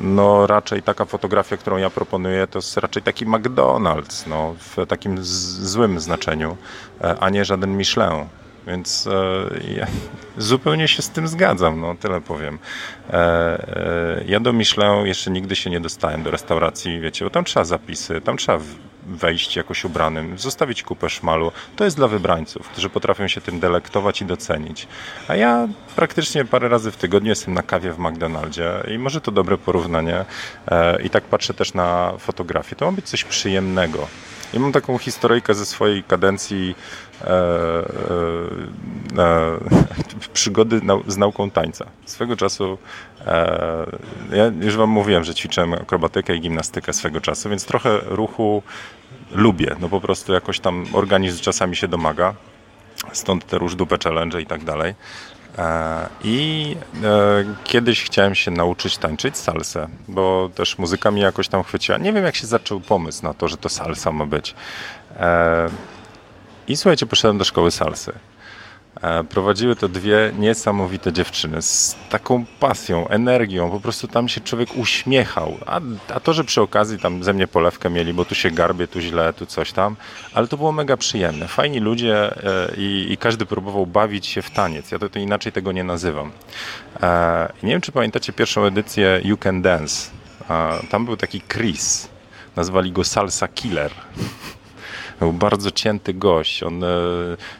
no 0.00 0.46
raczej 0.46 0.82
taka 0.82 1.04
fotografia, 1.04 1.56
którą 1.56 1.76
ja 1.76 1.90
proponuję, 1.90 2.46
to 2.46 2.58
jest 2.58 2.76
raczej 2.76 3.02
taki 3.02 3.26
McDonald's, 3.26 4.26
no, 4.26 4.54
w 4.58 4.86
takim 4.86 5.24
złym 5.72 6.00
znaczeniu, 6.00 6.56
a 7.20 7.30
nie 7.30 7.44
żaden 7.44 7.76
Michelin. 7.76 8.26
Więc 8.66 9.06
e, 9.06 9.74
ja 9.74 9.86
zupełnie 10.38 10.88
się 10.88 11.02
z 11.02 11.10
tym 11.10 11.28
zgadzam, 11.28 11.80
no 11.80 11.94
tyle 11.94 12.20
powiem. 12.20 12.58
E, 13.10 13.14
e, 13.14 14.24
ja 14.26 14.40
do 14.40 14.52
Michelin 14.52 15.06
jeszcze 15.06 15.30
nigdy 15.30 15.56
się 15.56 15.70
nie 15.70 15.80
dostałem 15.80 16.22
do 16.22 16.30
restauracji, 16.30 17.00
wiecie, 17.00 17.24
bo 17.24 17.30
tam 17.30 17.44
trzeba 17.44 17.64
zapisy, 17.64 18.20
tam 18.20 18.36
trzeba 18.36 18.58
wejść 19.06 19.56
jakoś 19.56 19.84
ubranym, 19.84 20.38
zostawić 20.38 20.82
kupę 20.82 21.10
szmalu. 21.10 21.52
To 21.76 21.84
jest 21.84 21.96
dla 21.96 22.08
wybrańców, 22.08 22.68
którzy 22.68 22.88
potrafią 22.88 23.28
się 23.28 23.40
tym 23.40 23.60
delektować 23.60 24.22
i 24.22 24.24
docenić. 24.24 24.88
A 25.28 25.36
ja 25.36 25.68
praktycznie 25.96 26.44
parę 26.44 26.68
razy 26.68 26.90
w 26.90 26.96
tygodniu 26.96 27.28
jestem 27.28 27.54
na 27.54 27.62
kawie 27.62 27.92
w 27.92 27.98
McDonaldzie 27.98 28.72
i 28.94 28.98
może 28.98 29.20
to 29.20 29.32
dobre 29.32 29.58
porównanie. 29.58 30.24
I 31.04 31.10
tak 31.10 31.24
patrzę 31.24 31.54
też 31.54 31.74
na 31.74 32.12
fotografię. 32.18 32.76
To 32.76 32.86
ma 32.86 32.92
być 32.92 33.08
coś 33.08 33.24
przyjemnego. 33.24 34.08
Ja 34.56 34.60
mam 34.60 34.72
taką 34.72 34.98
historyjkę 34.98 35.54
ze 35.54 35.66
swojej 35.66 36.04
kadencji 36.04 36.74
e, 37.20 37.28
e, 37.28 37.34
e, 39.18 39.58
przygody 40.32 40.80
z 41.06 41.16
nauką 41.16 41.50
tańca. 41.50 41.86
Swego 42.06 42.36
czasu, 42.36 42.78
e, 43.26 43.86
ja 44.32 44.44
już 44.60 44.76
wam 44.76 44.90
mówiłem, 44.90 45.24
że 45.24 45.34
ćwiczyłem 45.34 45.72
akrobatykę 45.72 46.36
i 46.36 46.40
gimnastykę 46.40 46.92
swego 46.92 47.20
czasu, 47.20 47.50
więc 47.50 47.64
trochę 47.64 47.98
ruchu 48.04 48.62
lubię. 49.32 49.76
No 49.80 49.88
po 49.88 50.00
prostu 50.00 50.32
jakoś 50.32 50.60
tam 50.60 50.86
organizm 50.92 51.42
czasami 51.42 51.76
się 51.76 51.88
domaga. 51.88 52.34
Stąd 53.12 53.46
te 53.46 53.58
róż 53.58 53.74
dupę 53.74 53.96
challenge 54.04 54.40
i 54.40 54.46
tak 54.46 54.64
dalej. 54.64 54.94
E, 55.58 56.08
I 56.24 56.76
e, 57.04 57.44
kiedyś 57.64 58.04
chciałem 58.04 58.34
się 58.34 58.50
nauczyć 58.50 58.98
tańczyć 58.98 59.38
salsę, 59.38 59.88
bo 60.08 60.50
też 60.54 60.78
muzyka 60.78 61.10
mi 61.10 61.20
jakoś 61.20 61.48
tam 61.48 61.62
chwyciła. 61.62 61.98
Nie 61.98 62.12
wiem, 62.12 62.24
jak 62.24 62.36
się 62.36 62.46
zaczął 62.46 62.80
pomysł 62.80 63.22
na 63.22 63.34
to, 63.34 63.48
że 63.48 63.56
to 63.56 63.68
salsa 63.68 64.12
ma 64.12 64.26
być. 64.26 64.54
E, 65.16 65.68
I 66.68 66.76
słuchajcie, 66.76 67.06
poszedłem 67.06 67.38
do 67.38 67.44
szkoły 67.44 67.70
salsy. 67.70 68.12
E, 69.06 69.24
prowadziły 69.24 69.76
to 69.76 69.88
dwie 69.88 70.32
niesamowite 70.38 71.12
dziewczyny 71.12 71.62
z 71.62 71.96
taką 72.10 72.44
pasją, 72.60 73.08
energią, 73.08 73.70
po 73.70 73.80
prostu 73.80 74.08
tam 74.08 74.28
się 74.28 74.40
człowiek 74.40 74.76
uśmiechał. 74.76 75.56
A, 75.66 75.80
a 76.14 76.20
to, 76.20 76.32
że 76.32 76.44
przy 76.44 76.62
okazji 76.62 76.98
tam 76.98 77.24
ze 77.24 77.32
mnie 77.32 77.46
polewkę 77.46 77.90
mieli, 77.90 78.14
bo 78.14 78.24
tu 78.24 78.34
się 78.34 78.50
garbie, 78.50 78.88
tu 78.88 79.00
źle, 79.00 79.32
tu 79.32 79.46
coś 79.46 79.72
tam, 79.72 79.96
ale 80.34 80.48
to 80.48 80.56
było 80.56 80.72
mega 80.72 80.96
przyjemne. 80.96 81.48
Fajni 81.48 81.80
ludzie 81.80 82.44
e, 82.44 82.76
i, 82.76 83.06
i 83.12 83.16
każdy 83.16 83.46
próbował 83.46 83.86
bawić 83.86 84.26
się 84.26 84.42
w 84.42 84.50
taniec. 84.50 84.90
Ja 84.90 84.98
to, 84.98 85.08
to 85.08 85.18
inaczej 85.18 85.52
tego 85.52 85.72
nie 85.72 85.84
nazywam. 85.84 86.32
E, 87.02 87.52
nie 87.62 87.70
wiem, 87.70 87.80
czy 87.80 87.92
pamiętacie 87.92 88.32
pierwszą 88.32 88.64
edycję 88.64 89.20
You 89.24 89.36
Can 89.36 89.62
Dance. 89.62 90.10
Tam 90.90 91.04
był 91.04 91.16
taki 91.16 91.40
Chris. 91.40 92.08
Nazwali 92.56 92.92
go 92.92 93.04
Salsa 93.04 93.48
Killer. 93.48 93.90
Był 95.20 95.32
bardzo 95.32 95.70
cięty 95.70 96.14
gość, 96.14 96.62
on 96.62 96.84
e, 96.84 96.88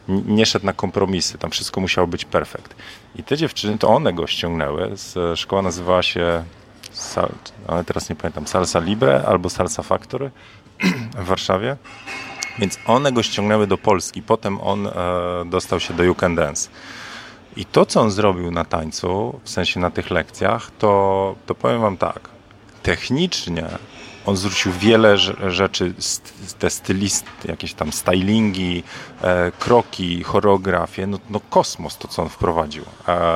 nie 0.07 0.45
szedł 0.45 0.65
na 0.65 0.73
kompromisy, 0.73 1.37
tam 1.37 1.51
wszystko 1.51 1.81
musiało 1.81 2.07
być 2.07 2.25
perfekt. 2.25 2.75
I 3.15 3.23
te 3.23 3.37
dziewczyny, 3.37 3.77
to 3.77 3.87
one 3.87 4.13
go 4.13 4.27
ściągnęły, 4.27 4.91
szkoła 5.35 5.61
nazywała 5.61 6.03
się, 6.03 6.43
ale 7.67 7.83
teraz 7.83 8.09
nie 8.09 8.15
pamiętam, 8.15 8.47
Salsa 8.47 8.79
Libre 8.79 9.23
albo 9.27 9.49
Salsa 9.49 9.83
Factory 9.83 10.31
w 11.17 11.25
Warszawie. 11.25 11.77
Więc 12.59 12.79
one 12.85 13.11
go 13.11 13.23
ściągnęły 13.23 13.67
do 13.67 13.77
Polski, 13.77 14.21
potem 14.21 14.61
on 14.61 14.87
e, 14.87 14.91
dostał 15.45 15.79
się 15.79 15.93
do 15.93 16.03
You 16.03 16.15
Can 16.15 16.35
Dance. 16.35 16.69
I 17.57 17.65
to, 17.65 17.85
co 17.85 18.01
on 18.01 18.11
zrobił 18.11 18.51
na 18.51 18.65
tańcu, 18.65 19.39
w 19.43 19.49
sensie 19.49 19.79
na 19.79 19.91
tych 19.91 20.11
lekcjach, 20.11 20.71
to, 20.79 21.35
to 21.45 21.55
powiem 21.55 21.81
wam 21.81 21.97
tak. 21.97 22.29
Technicznie 22.83 23.67
on 24.27 24.37
zwrócił 24.37 24.71
wiele 24.71 25.17
rzeczy, 25.47 25.93
te 26.59 26.69
stylisty, 26.69 27.47
jakieś 27.47 27.73
tam 27.73 27.91
stylingi, 27.93 28.83
e, 29.21 29.51
kroki, 29.59 30.23
choreografię, 30.23 31.07
no, 31.07 31.19
no, 31.29 31.39
kosmos 31.49 31.97
to, 31.97 32.07
co 32.07 32.21
on 32.21 32.29
wprowadził. 32.29 32.83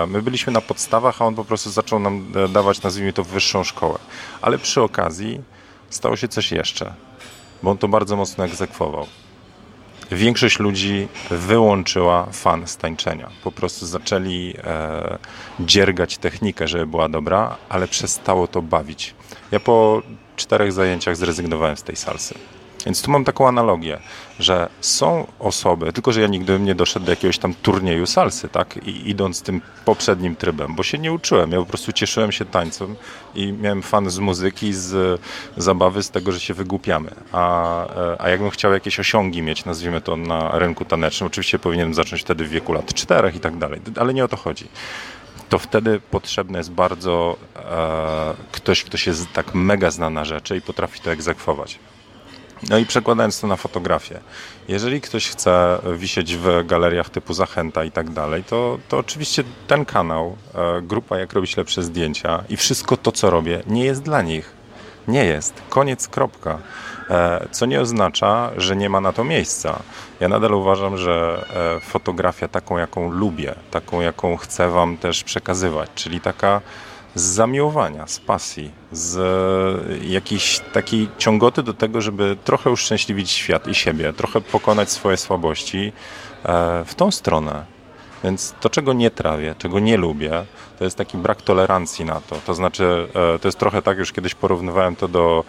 My 0.07 0.21
byliśmy 0.21 0.53
na 0.53 0.61
podstawach, 0.61 1.21
a 1.21 1.25
on 1.25 1.35
po 1.35 1.45
prostu 1.45 1.69
zaczął 1.69 1.99
nam 1.99 2.33
e, 2.35 2.47
dawać, 2.47 2.81
nazwijmy 2.81 3.13
to, 3.13 3.23
wyższą 3.23 3.63
szkołę. 3.63 3.99
Ale 4.41 4.57
przy 4.57 4.81
okazji 4.81 5.41
stało 5.89 6.15
się 6.15 6.27
coś 6.27 6.51
jeszcze, 6.51 6.93
bo 7.63 7.71
on 7.71 7.77
to 7.77 7.87
bardzo 7.87 8.15
mocno 8.15 8.45
egzekwował 8.45 9.07
większość 10.11 10.59
ludzi 10.59 11.07
wyłączyła 11.29 12.25
fan 12.31 12.67
z 12.67 12.77
tańczenia. 12.77 13.29
Po 13.43 13.51
prostu 13.51 13.85
zaczęli 13.85 14.53
e, 14.63 15.17
dziergać 15.59 16.17
technikę, 16.17 16.67
żeby 16.67 16.87
była 16.87 17.09
dobra, 17.09 17.57
ale 17.69 17.87
przestało 17.87 18.47
to 18.47 18.61
bawić. 18.61 19.15
Ja 19.51 19.59
po 19.59 20.01
czterech 20.41 20.71
zajęciach 20.73 21.15
zrezygnowałem 21.15 21.77
z 21.77 21.83
tej 21.83 21.95
salsy. 21.95 22.35
Więc 22.85 23.01
tu 23.01 23.11
mam 23.11 23.23
taką 23.25 23.47
analogię, 23.47 23.99
że 24.39 24.69
są 24.81 25.27
osoby, 25.39 25.93
tylko 25.93 26.11
że 26.11 26.21
ja 26.21 26.27
nigdy 26.27 26.59
nie 26.59 26.75
doszedł 26.75 27.05
do 27.05 27.11
jakiegoś 27.11 27.37
tam 27.37 27.53
turnieju 27.53 28.05
salsy, 28.05 28.49
tak? 28.49 28.79
I 28.87 29.09
idąc 29.09 29.41
tym 29.41 29.61
poprzednim 29.85 30.35
trybem, 30.35 30.75
bo 30.75 30.83
się 30.83 30.97
nie 30.97 31.13
uczyłem. 31.13 31.51
Ja 31.51 31.59
po 31.59 31.65
prostu 31.65 31.93
cieszyłem 31.93 32.31
się 32.31 32.45
tańcem 32.45 32.95
i 33.35 33.53
miałem 33.53 33.81
fan 33.81 34.09
z 34.09 34.19
muzyki, 34.19 34.73
z 34.73 35.21
zabawy, 35.57 36.03
z 36.03 36.09
tego, 36.09 36.31
że 36.31 36.39
się 36.39 36.53
wygłupiamy. 36.53 37.11
A, 37.31 38.17
a 38.23 38.29
jakbym 38.29 38.49
chciał 38.49 38.73
jakieś 38.73 38.99
osiągi 38.99 39.41
mieć, 39.41 39.65
nazwijmy 39.65 40.01
to 40.01 40.15
na 40.15 40.59
rynku 40.59 40.85
tanecznym, 40.85 41.27
oczywiście 41.27 41.59
powinienem 41.59 41.93
zacząć 41.93 42.21
wtedy 42.21 42.45
w 42.45 42.49
wieku 42.49 42.73
lat 42.73 42.93
czterech 42.93 43.35
i 43.35 43.39
tak 43.39 43.57
dalej, 43.57 43.81
ale 43.99 44.13
nie 44.13 44.25
o 44.25 44.27
to 44.27 44.37
chodzi 44.37 44.67
to 45.51 45.59
wtedy 45.59 45.99
potrzebny 45.99 46.57
jest 46.57 46.71
bardzo 46.71 47.37
e, 47.55 48.33
ktoś, 48.51 48.83
kto 48.83 48.97
się 48.97 49.11
tak 49.33 49.55
mega 49.55 49.91
zna 49.91 50.09
na 50.09 50.25
rzeczy 50.25 50.57
i 50.57 50.61
potrafi 50.61 50.99
to 50.99 51.11
egzekwować. 51.11 51.79
No 52.69 52.77
i 52.77 52.85
przekładając 52.85 53.41
to 53.41 53.47
na 53.47 53.55
fotografię. 53.55 54.19
Jeżeli 54.67 55.01
ktoś 55.01 55.29
chce 55.29 55.79
wisieć 55.97 56.35
w 56.35 56.65
galeriach 56.65 57.09
typu 57.09 57.33
Zachęta 57.33 57.83
i 57.83 57.91
tak 57.91 58.09
dalej, 58.09 58.43
to, 58.43 58.79
to 58.89 58.97
oczywiście 58.97 59.43
ten 59.67 59.85
kanał, 59.85 60.37
e, 60.55 60.81
grupa 60.81 61.19
Jak 61.19 61.33
robić 61.33 61.57
lepsze 61.57 61.83
zdjęcia 61.83 62.43
i 62.49 62.57
wszystko 62.57 62.97
to, 62.97 63.11
co 63.11 63.29
robię, 63.29 63.63
nie 63.67 63.85
jest 63.85 64.01
dla 64.01 64.21
nich. 64.21 64.53
Nie 65.07 65.25
jest. 65.25 65.53
Koniec, 65.69 66.07
kropka. 66.07 66.59
E, 67.09 67.47
co 67.51 67.65
nie 67.65 67.81
oznacza, 67.81 68.51
że 68.57 68.75
nie 68.75 68.89
ma 68.89 69.01
na 69.01 69.13
to 69.13 69.23
miejsca. 69.23 69.79
Ja 70.19 70.27
nadal 70.27 70.53
uważam, 70.53 70.97
że 70.97 71.45
e, 71.77 71.79
fotografia 71.79 72.47
taką, 72.47 72.77
jaką 72.77 73.11
lubię, 73.11 73.55
taką, 73.71 74.01
jaką 74.01 74.37
chcę 74.37 74.69
Wam 74.69 74.97
też 74.97 75.23
przekazywać, 75.23 75.89
czyli 75.95 76.21
taka 76.21 76.61
z 77.15 77.21
zamiłowania, 77.21 78.07
z 78.07 78.19
pasji, 78.19 78.71
z 78.91 79.19
jakiejś 80.03 80.59
takiej 80.73 81.09
ciągoty 81.17 81.63
do 81.63 81.73
tego, 81.73 82.01
żeby 82.01 82.37
trochę 82.43 82.71
uszczęśliwić 82.71 83.31
świat 83.31 83.67
i 83.67 83.75
siebie, 83.75 84.13
trochę 84.13 84.41
pokonać 84.41 84.91
swoje 84.91 85.17
słabości 85.17 85.93
e, 86.43 86.85
w 86.85 86.95
tą 86.95 87.11
stronę. 87.11 87.65
Więc 88.23 88.53
to, 88.59 88.69
czego 88.69 88.93
nie 88.93 89.11
trawię, 89.11 89.55
czego 89.57 89.79
nie 89.79 89.97
lubię, 89.97 90.45
to 90.79 90.83
jest 90.83 90.97
taki 90.97 91.17
brak 91.17 91.41
tolerancji 91.41 92.05
na 92.05 92.21
to. 92.21 92.35
To 92.45 92.53
znaczy, 92.53 93.07
e, 93.35 93.39
to 93.39 93.47
jest 93.47 93.57
trochę 93.57 93.81
tak, 93.81 93.97
już 93.97 94.11
kiedyś 94.11 94.35
porównywałem 94.35 94.95
to 94.95 95.07
do 95.07 95.43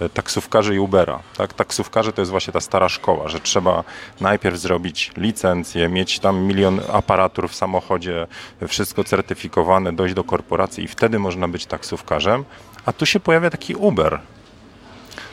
e, 0.00 0.08
taksówkarzy 0.08 0.74
i 0.74 0.78
Ubera. 0.78 1.20
Tak? 1.36 1.54
Taksówkarzy 1.54 2.12
to 2.12 2.20
jest 2.20 2.30
właśnie 2.30 2.52
ta 2.52 2.60
stara 2.60 2.88
szkoła, 2.88 3.28
że 3.28 3.40
trzeba 3.40 3.84
najpierw 4.20 4.58
zrobić 4.58 5.12
licencję, 5.16 5.88
mieć 5.88 6.18
tam 6.18 6.38
milion 6.38 6.80
aparatur 6.92 7.48
w 7.48 7.54
samochodzie, 7.54 8.26
wszystko 8.68 9.04
certyfikowane, 9.04 9.92
dojść 9.92 10.14
do 10.14 10.24
korporacji 10.24 10.84
i 10.84 10.88
wtedy 10.88 11.18
można 11.18 11.48
być 11.48 11.66
taksówkarzem. 11.66 12.44
A 12.86 12.92
tu 12.92 13.06
się 13.06 13.20
pojawia 13.20 13.50
taki 13.50 13.74
Uber, 13.74 14.20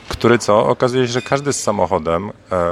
który 0.10 0.40
co? 0.40 0.66
Okazuje 0.68 1.08
się, 1.08 1.14
że 1.14 1.22
każdy 1.22 1.54
z 1.54 1.64
samochodem 1.64 2.30
e, 2.30 2.32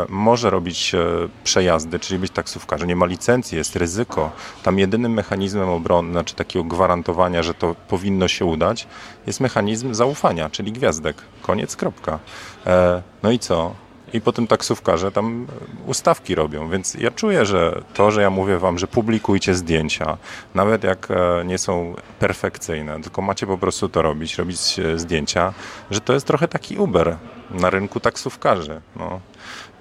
może 0.10 0.50
robić 0.50 0.96
e, 0.96 1.00
przejazdy, 1.44 2.00
czyli 2.00 2.20
być 2.20 2.32
taksówkarzem. 2.32 2.88
Nie 2.88 2.96
ma 2.96 3.06
licencji, 3.06 3.58
jest 3.58 3.76
ryzyko. 3.76 4.32
Tam 4.64 4.80
jedynym 4.80 5.14
mechanizmem 5.14 5.70
obrony, 5.70 6.12
znaczy 6.12 6.36
takiego 6.36 6.66
gwarantowania, 6.66 7.44
że 7.44 7.54
to 7.54 7.76
powinno 7.88 8.28
się 8.28 8.46
udać, 8.46 8.88
jest 9.28 9.40
mechanizm 9.40 9.94
zaufania, 9.94 10.50
czyli 10.50 10.72
gwiazdek. 10.72 11.18
Koniec, 11.42 11.76
kropka. 11.76 12.20
E, 12.66 13.02
no 13.24 13.32
i 13.32 13.40
co? 13.40 13.87
I 14.14 14.22
potem 14.22 14.48
taksówkarze 14.48 15.12
tam 15.12 15.48
ustawki 15.86 16.36
robią. 16.36 16.70
Więc 16.70 16.94
ja 16.94 17.12
czuję, 17.12 17.46
że 17.46 17.82
to, 17.94 18.12
że 18.12 18.22
ja 18.22 18.30
mówię 18.30 18.58
wam, 18.58 18.78
że 18.78 18.88
publikujcie 18.88 19.56
zdjęcia, 19.56 20.18
nawet 20.56 20.84
jak 20.84 21.08
e, 21.12 21.46
nie 21.46 21.58
są 21.58 21.96
perfekcyjne, 22.20 23.02
tylko 23.02 23.22
macie 23.22 23.48
po 23.48 23.58
prostu 23.58 23.90
to 23.90 24.02
robić, 24.02 24.38
robić 24.38 24.80
e, 24.80 25.00
zdjęcia, 25.00 25.54
że 25.92 26.02
to 26.02 26.14
jest 26.14 26.28
trochę 26.28 26.48
taki 26.48 26.78
Uber 26.78 27.18
na 27.52 27.70
rynku 27.70 28.00
taksówkarzy. 28.00 28.82
No. 28.96 29.20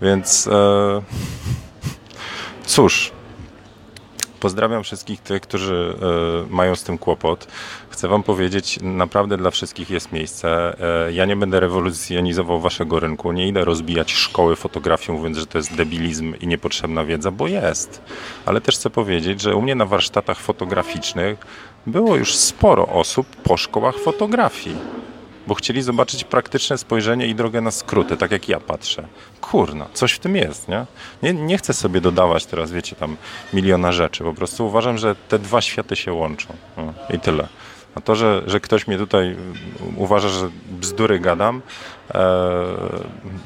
Więc 0.02 0.47
e, 0.47 1.02
cóż, 2.66 3.12
Pozdrawiam 4.40 4.82
wszystkich 4.82 5.20
tych, 5.20 5.42
którzy 5.42 5.94
e, 6.50 6.54
mają 6.54 6.76
z 6.76 6.82
tym 6.82 6.98
kłopot. 6.98 7.46
Chcę 7.90 8.08
Wam 8.08 8.22
powiedzieć, 8.22 8.78
naprawdę 8.82 9.36
dla 9.36 9.50
wszystkich 9.50 9.90
jest 9.90 10.12
miejsce. 10.12 10.76
E, 11.06 11.12
ja 11.12 11.24
nie 11.24 11.36
będę 11.36 11.60
rewolucjonizował 11.60 12.60
Waszego 12.60 13.00
rynku, 13.00 13.32
nie 13.32 13.48
idę 13.48 13.64
rozbijać 13.64 14.12
szkoły 14.12 14.56
fotografią, 14.56 15.12
mówiąc, 15.12 15.38
że 15.38 15.46
to 15.46 15.58
jest 15.58 15.74
debilizm 15.74 16.34
i 16.40 16.46
niepotrzebna 16.46 17.04
wiedza, 17.04 17.30
bo 17.30 17.48
jest. 17.48 18.02
Ale 18.46 18.60
też 18.60 18.74
chcę 18.74 18.90
powiedzieć, 18.90 19.40
że 19.40 19.56
u 19.56 19.62
mnie 19.62 19.74
na 19.74 19.86
warsztatach 19.86 20.38
fotograficznych 20.38 21.38
było 21.86 22.16
już 22.16 22.36
sporo 22.36 22.86
osób 22.86 23.26
po 23.36 23.56
szkołach 23.56 23.98
fotografii. 23.98 24.76
Bo 25.46 25.54
chcieli 25.54 25.82
zobaczyć 25.82 26.24
praktyczne 26.24 26.78
spojrzenie 26.78 27.26
i 27.26 27.34
drogę 27.34 27.60
na 27.60 27.70
skróty, 27.70 28.16
tak 28.16 28.30
jak 28.30 28.48
ja 28.48 28.60
patrzę. 28.60 29.08
Kurna, 29.40 29.86
coś 29.92 30.12
w 30.12 30.18
tym 30.18 30.36
jest, 30.36 30.68
nie? 30.68 30.86
Nie, 31.22 31.34
nie 31.34 31.58
chcę 31.58 31.74
sobie 31.74 32.00
dodawać 32.00 32.46
teraz, 32.46 32.72
wiecie, 32.72 32.96
tam 32.96 33.16
miliona 33.52 33.92
rzeczy. 33.92 34.24
Po 34.24 34.34
prostu 34.34 34.66
uważam, 34.66 34.98
że 34.98 35.14
te 35.14 35.38
dwa 35.38 35.60
światy 35.60 35.96
się 35.96 36.12
łączą. 36.12 36.48
No, 36.76 36.94
I 37.10 37.20
tyle. 37.20 37.48
A 37.94 38.00
to, 38.00 38.14
że, 38.14 38.42
że 38.46 38.60
ktoś 38.60 38.86
mnie 38.86 38.98
tutaj 38.98 39.36
uważa, 39.96 40.28
że 40.28 40.50
bzdury 40.70 41.20
gadam, 41.20 41.62
e, 42.14 42.20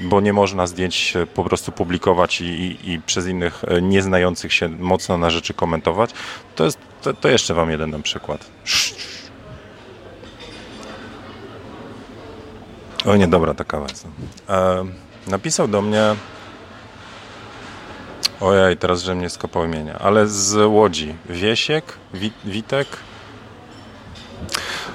bo 0.01 0.21
nie 0.21 0.33
można 0.33 0.67
zdjęć 0.67 1.15
po 1.35 1.45
prostu 1.45 1.73
publikować 1.73 2.41
i, 2.41 2.45
i, 2.45 2.93
i 2.93 3.01
przez 3.01 3.27
innych 3.27 3.65
e, 3.65 3.83
nieznających 3.83 4.53
się 4.53 4.69
mocno 4.69 5.19
na 5.19 5.31
rzeczy 5.31 5.55
komentować, 5.55 6.11
to, 6.57 6.65
jest, 6.65 6.79
to, 7.03 7.15
to 7.15 7.29
jeszcze 7.29 7.55
wam 7.55 7.71
jeden 7.71 7.91
dam 7.91 8.03
przykład. 8.03 8.51
O 13.07 13.17
nie, 13.17 13.29
dobra, 13.29 13.55
taka 13.55 13.81
jest. 13.81 14.07
E, 14.49 14.85
napisał 15.27 15.69
do 15.69 15.83
mnie 15.83 16.15
ojej, 18.41 18.77
teraz, 18.77 19.03
że 19.03 19.15
mnie 19.15 19.31
skopał 19.31 19.65
imienia, 19.65 19.99
ale 19.99 20.29
z 20.29 20.67
Łodzi. 20.67 21.15
Wiesiek, 21.29 21.85
Witek, 22.45 22.87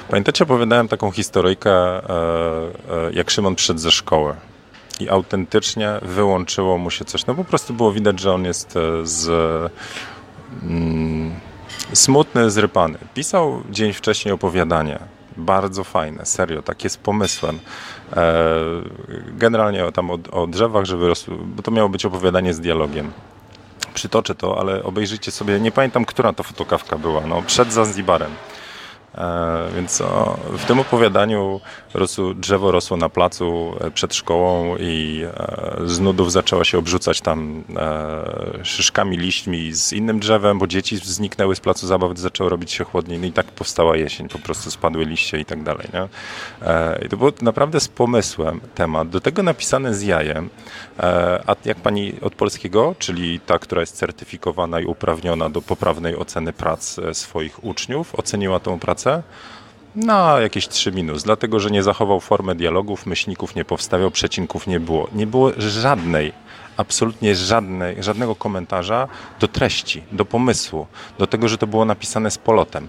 Pamiętacie, 0.10 0.44
opowiadałem 0.44 0.88
taką 0.88 1.12
historyjkę, 1.12 1.72
e, 1.72 2.00
e, 2.10 3.12
jak 3.14 3.32
Szymon 3.32 3.56
przyszedł 3.56 3.80
ze 3.80 3.92
szkoły 3.92 4.36
i 5.00 5.10
autentycznie 5.10 6.00
wyłączyło 6.02 6.78
mu 6.78 6.92
się 6.92 7.06
coś. 7.06 7.26
No 7.26 7.36
po 7.36 7.44
prostu 7.44 7.74
było 7.74 7.92
widać, 7.92 8.20
że 8.20 8.34
on 8.34 8.46
jest 8.46 8.78
e, 8.78 9.06
z, 9.08 9.28
mm, 10.64 11.40
smutny, 11.94 12.52
zrypany. 12.52 12.98
Pisał 13.14 13.64
dzień 13.70 13.94
wcześniej 13.94 14.34
opowiadanie. 14.34 15.00
Bardzo 15.38 15.84
fajne, 15.84 16.26
serio, 16.26 16.62
takie 16.62 16.90
z 16.90 16.98
pomysłem. 16.98 17.60
Generalnie 19.28 19.92
tam 19.92 20.12
o, 20.12 20.18
o 20.32 20.48
drzewach, 20.48 20.86
żeby 20.86 21.14
bo 21.46 21.64
to 21.64 21.72
miało 21.72 21.90
być 21.90 22.06
opowiadanie 22.06 22.54
z 22.54 22.60
dialogiem 22.60 23.12
przytoczę 23.96 24.36
to, 24.36 24.60
ale 24.60 24.84
obejrzyjcie 24.84 25.32
sobie, 25.32 25.60
nie 25.60 25.72
pamiętam, 25.72 26.06
która 26.06 26.34
to 26.34 26.44
fotokawka 26.44 26.98
była, 26.98 27.22
no, 27.22 27.42
przed 27.42 27.74
Zanzibarem. 27.74 28.32
E, 29.18 29.70
więc 29.76 30.04
w 30.58 30.66
tym 30.66 30.80
opowiadaniu 30.80 31.62
rosło, 31.94 32.34
drzewo 32.34 32.72
rosło 32.72 32.98
na 32.98 33.10
placu 33.10 33.76
e, 33.82 33.92
przed 33.92 34.16
szkołą 34.16 34.78
i 34.78 35.24
e, 35.24 35.78
z 35.86 36.00
nudów 36.00 36.32
zaczęła 36.32 36.64
się 36.64 36.78
obrzucać 36.78 37.22
tam 37.22 37.64
szyszkami, 38.64 39.18
liśćmi 39.18 39.74
z 39.74 39.94
innym 39.94 40.20
drzewem, 40.20 40.60
bo 40.60 40.68
dzieci 40.68 40.98
zniknęły 40.98 41.56
z 41.56 41.60
placu 41.60 41.88
zabaw, 41.88 42.18
zaczęło 42.18 42.50
robić 42.50 42.72
się 42.72 42.84
chłodniej. 42.84 43.20
No 43.20 43.26
i 43.26 43.32
tak 43.32 43.46
powstała 43.46 43.98
jesień, 43.98 44.30
po 44.30 44.40
prostu 44.40 44.72
spadły 44.72 45.06
liście 45.06 45.40
i 45.40 45.46
tak 45.46 45.64
dalej. 45.64 45.88
Nie? 45.94 46.08
I 47.06 47.10
to 47.10 47.18
było 47.18 47.32
naprawdę 47.42 47.80
z 47.80 47.88
pomysłem 47.88 48.62
temat, 48.76 49.10
do 49.10 49.22
tego 49.22 49.44
napisane 49.44 49.94
z 49.94 50.02
jajem. 50.02 50.50
A 51.48 51.56
jak 51.66 51.78
pani 51.78 52.14
od 52.22 52.36
polskiego, 52.36 52.96
czyli 53.00 53.40
ta, 53.40 53.60
która 53.60 53.82
jest 53.82 53.98
certyfikowana 53.98 54.80
i 54.80 54.86
uprawniona 54.86 55.50
do 55.50 55.62
poprawnej 55.62 56.16
oceny 56.16 56.54
prac 56.54 57.00
swoich 57.14 57.64
uczniów, 57.64 58.16
oceniła 58.20 58.60
tą 58.60 58.80
pracę 58.80 59.05
na 59.96 60.40
jakieś 60.42 60.68
3 60.68 60.92
minus, 60.92 61.24
dlatego 61.24 61.60
że 61.60 61.72
nie 61.72 61.84
zachował 61.84 62.20
formę 62.20 62.56
dialogów, 62.56 63.06
myślników 63.06 63.56
nie 63.56 63.66
powstawiał, 63.66 64.12
przecinków 64.12 64.68
nie 64.68 64.80
było. 64.80 65.08
Nie 65.14 65.28
było 65.28 65.52
żadnej, 65.58 66.34
absolutnie 66.78 67.36
żadnej, 67.36 68.04
żadnego 68.04 68.36
komentarza 68.36 69.08
do 69.40 69.48
treści, 69.48 70.04
do 70.12 70.26
pomysłu, 70.26 70.88
do 71.18 71.28
tego, 71.28 71.48
że 71.48 71.58
to 71.58 71.68
było 71.68 71.86
napisane 71.86 72.32
z 72.32 72.38
polotem. 72.38 72.88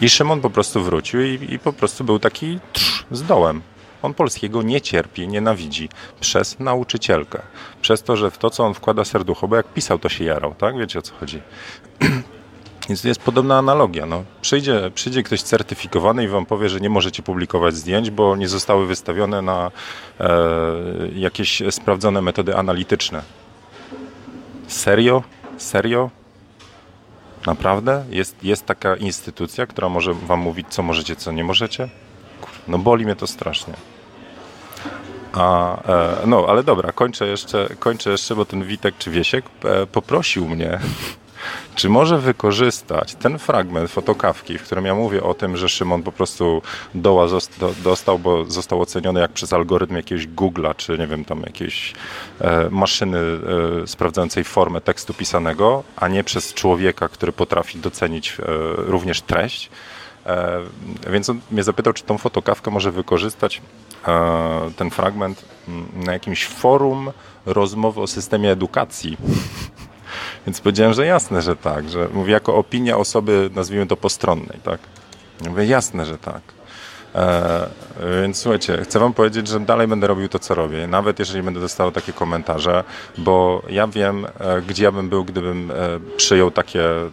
I 0.00 0.08
Szymon 0.08 0.40
po 0.40 0.50
prostu 0.50 0.82
wrócił 0.82 1.20
i, 1.20 1.54
i 1.54 1.58
po 1.58 1.72
prostu 1.72 2.04
był 2.04 2.18
taki 2.18 2.58
trz, 2.72 3.04
z 3.10 3.22
dołem. 3.22 3.62
On 4.02 4.14
polskiego 4.14 4.62
nie 4.62 4.80
cierpi, 4.80 5.28
nienawidzi 5.28 5.88
przez 6.20 6.60
nauczycielkę. 6.60 7.42
Przez 7.80 8.02
to, 8.02 8.16
że 8.16 8.30
w 8.30 8.38
to, 8.38 8.50
co 8.50 8.64
on 8.64 8.74
wkłada 8.74 9.04
serducho, 9.04 9.48
bo 9.48 9.56
jak 9.56 9.66
pisał, 9.66 9.98
to 9.98 10.08
się 10.08 10.24
jarał, 10.24 10.54
tak? 10.54 10.78
Wiecie 10.78 10.98
o 10.98 11.02
co 11.02 11.14
chodzi. 11.14 11.42
Więc 12.88 13.04
jest 13.04 13.20
podobna 13.20 13.58
analogia. 13.58 14.06
No, 14.06 14.24
przyjdzie, 14.40 14.90
przyjdzie 14.94 15.22
ktoś 15.22 15.42
certyfikowany 15.42 16.24
i 16.24 16.28
wam 16.28 16.46
powie, 16.46 16.68
że 16.68 16.80
nie 16.80 16.90
możecie 16.90 17.22
publikować 17.22 17.76
zdjęć, 17.76 18.10
bo 18.10 18.36
nie 18.36 18.48
zostały 18.48 18.86
wystawione 18.86 19.42
na 19.42 19.70
e, 20.20 20.30
jakieś 21.14 21.62
sprawdzone 21.70 22.22
metody 22.22 22.56
analityczne. 22.56 23.22
Serio? 24.66 25.22
Serio? 25.58 26.10
Naprawdę? 27.46 28.04
Jest, 28.10 28.44
jest 28.44 28.66
taka 28.66 28.96
instytucja, 28.96 29.66
która 29.66 29.88
może 29.88 30.14
wam 30.14 30.40
mówić, 30.40 30.66
co 30.70 30.82
możecie, 30.82 31.16
co 31.16 31.32
nie 31.32 31.44
możecie? 31.44 31.88
No 32.68 32.78
boli 32.78 33.04
mnie 33.04 33.16
to 33.16 33.26
strasznie. 33.26 33.74
A, 35.32 35.76
e, 35.92 36.26
no, 36.26 36.46
ale 36.48 36.62
dobra, 36.62 36.92
kończę 36.92 37.26
jeszcze, 37.26 37.68
kończę 37.78 38.10
jeszcze, 38.10 38.34
bo 38.34 38.44
ten 38.44 38.64
Witek 38.64 38.94
czy 38.98 39.10
Wiesiek 39.10 39.44
e, 39.64 39.86
poprosił 39.86 40.48
mnie 40.48 40.80
czy 41.74 41.88
może 41.88 42.18
wykorzystać 42.18 43.14
ten 43.14 43.38
fragment 43.38 43.90
fotokawki, 43.90 44.58
w 44.58 44.62
którym 44.62 44.86
ja 44.86 44.94
mówię 44.94 45.22
o 45.22 45.34
tym, 45.34 45.56
że 45.56 45.68
Szymon 45.68 46.02
po 46.02 46.12
prostu 46.12 46.62
doła 46.94 47.26
dostał, 47.84 48.18
bo 48.18 48.44
został 48.44 48.80
oceniony 48.80 49.20
jak 49.20 49.32
przez 49.32 49.52
algorytm 49.52 49.96
jakiegoś 49.96 50.28
Google'a, 50.28 50.76
czy 50.76 50.98
nie 50.98 51.06
wiem, 51.06 51.24
tam 51.24 51.40
jakiejś 51.40 51.94
e, 52.40 52.70
maszyny 52.70 53.18
e, 53.18 53.86
sprawdzającej 53.86 54.44
formę 54.44 54.80
tekstu 54.80 55.14
pisanego, 55.14 55.82
a 55.96 56.08
nie 56.08 56.24
przez 56.24 56.54
człowieka, 56.54 57.08
który 57.08 57.32
potrafi 57.32 57.78
docenić 57.78 58.36
e, 58.38 58.44
również 58.76 59.22
treść. 59.22 59.70
E, 60.26 60.58
więc 61.10 61.30
on 61.30 61.40
mnie 61.50 61.62
zapytał, 61.62 61.92
czy 61.92 62.02
tą 62.02 62.18
fotokawkę 62.18 62.70
może 62.70 62.92
wykorzystać, 62.92 63.62
e, 64.08 64.70
ten 64.76 64.90
fragment, 64.90 65.44
na 65.94 66.12
jakimś 66.12 66.46
forum 66.46 67.10
rozmowy 67.46 68.00
o 68.00 68.06
systemie 68.06 68.50
edukacji. 68.50 69.16
Więc 70.46 70.60
powiedziałem, 70.60 70.94
że 70.94 71.06
jasne, 71.06 71.42
że 71.42 71.56
tak, 71.56 71.90
że 71.90 72.08
mówię 72.12 72.32
jako 72.32 72.56
opinia 72.56 72.96
osoby, 72.96 73.50
nazwijmy 73.54 73.86
to 73.86 73.96
postronnej, 73.96 74.60
tak. 74.64 74.80
Mówię, 75.48 75.66
jasne, 75.66 76.06
że 76.06 76.18
tak. 76.18 76.42
E, 77.14 77.68
więc 78.22 78.38
słuchajcie, 78.38 78.78
chcę 78.84 78.98
wam 78.98 79.12
powiedzieć, 79.14 79.48
że 79.48 79.60
dalej 79.60 79.88
będę 79.88 80.06
robił 80.06 80.28
to, 80.28 80.38
co 80.38 80.54
robię, 80.54 80.86
nawet 80.86 81.18
jeżeli 81.18 81.42
będę 81.42 81.60
dostawał 81.60 81.92
takie 81.92 82.12
komentarze, 82.12 82.84
bo 83.18 83.62
ja 83.68 83.86
wiem, 83.86 84.26
e, 84.40 84.62
gdzie 84.62 84.84
ja 84.84 84.92
bym 84.92 85.08
był, 85.08 85.24
gdybym 85.24 85.70
e, 85.70 85.74
przyjął 86.16 86.50
takie, 86.50 86.84
e, 86.84 87.08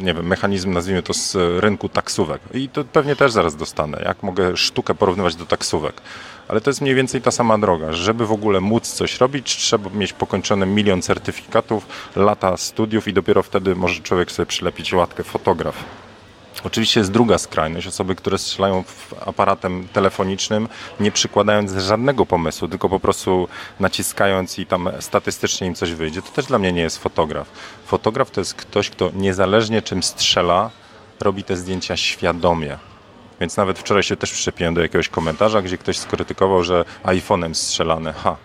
nie 0.00 0.14
wiem, 0.14 0.26
mechanizm, 0.26 0.72
nazwijmy 0.72 1.02
to 1.02 1.14
z 1.14 1.36
rynku 1.60 1.88
taksówek. 1.88 2.40
I 2.54 2.68
to 2.68 2.84
pewnie 2.84 3.16
też 3.16 3.32
zaraz 3.32 3.56
dostanę, 3.56 4.02
jak 4.04 4.22
mogę 4.22 4.56
sztukę 4.56 4.94
porównywać 4.94 5.36
do 5.36 5.46
taksówek 5.46 6.02
ale 6.48 6.60
to 6.60 6.70
jest 6.70 6.80
mniej 6.80 6.94
więcej 6.94 7.22
ta 7.22 7.30
sama 7.30 7.58
droga. 7.58 7.92
Żeby 7.92 8.26
w 8.26 8.32
ogóle 8.32 8.60
móc 8.60 8.88
coś 8.88 9.20
robić, 9.20 9.56
trzeba 9.56 9.90
mieć 9.90 10.12
pokończony 10.12 10.66
milion 10.66 11.02
certyfikatów, 11.02 11.86
lata 12.16 12.56
studiów 12.56 13.08
i 13.08 13.12
dopiero 13.12 13.42
wtedy 13.42 13.74
może 13.76 14.02
człowiek 14.02 14.32
sobie 14.32 14.46
przylepić 14.46 14.92
łatkę 14.92 15.24
fotograf. 15.24 15.84
Oczywiście 16.64 17.00
jest 17.00 17.12
druga 17.12 17.38
skrajność, 17.38 17.86
osoby, 17.86 18.14
które 18.14 18.38
strzelają 18.38 18.84
aparatem 19.26 19.88
telefonicznym, 19.92 20.68
nie 21.00 21.12
przykładając 21.12 21.72
żadnego 21.72 22.26
pomysłu, 22.26 22.68
tylko 22.68 22.88
po 22.88 23.00
prostu 23.00 23.48
naciskając 23.80 24.58
i 24.58 24.66
tam 24.66 24.88
statystycznie 25.00 25.66
im 25.66 25.74
coś 25.74 25.92
wyjdzie. 25.92 26.22
To 26.22 26.30
też 26.30 26.46
dla 26.46 26.58
mnie 26.58 26.72
nie 26.72 26.82
jest 26.82 26.98
fotograf. 26.98 27.48
Fotograf 27.86 28.30
to 28.30 28.40
jest 28.40 28.54
ktoś, 28.54 28.90
kto 28.90 29.10
niezależnie 29.14 29.82
czym 29.82 30.02
strzela, 30.02 30.70
robi 31.20 31.44
te 31.44 31.56
zdjęcia 31.56 31.96
świadomie. 31.96 32.78
Więc 33.40 33.56
nawet 33.56 33.78
wczoraj 33.78 34.02
się 34.02 34.16
też 34.16 34.32
przyczepiłem 34.32 34.74
do 34.74 34.80
jakiegoś 34.80 35.08
komentarza, 35.08 35.62
gdzie 35.62 35.78
ktoś 35.78 35.98
skrytykował, 35.98 36.64
że 36.64 36.84
iPhone'em 37.04 37.54
strzelane. 37.54 38.12
Ha, 38.12 38.36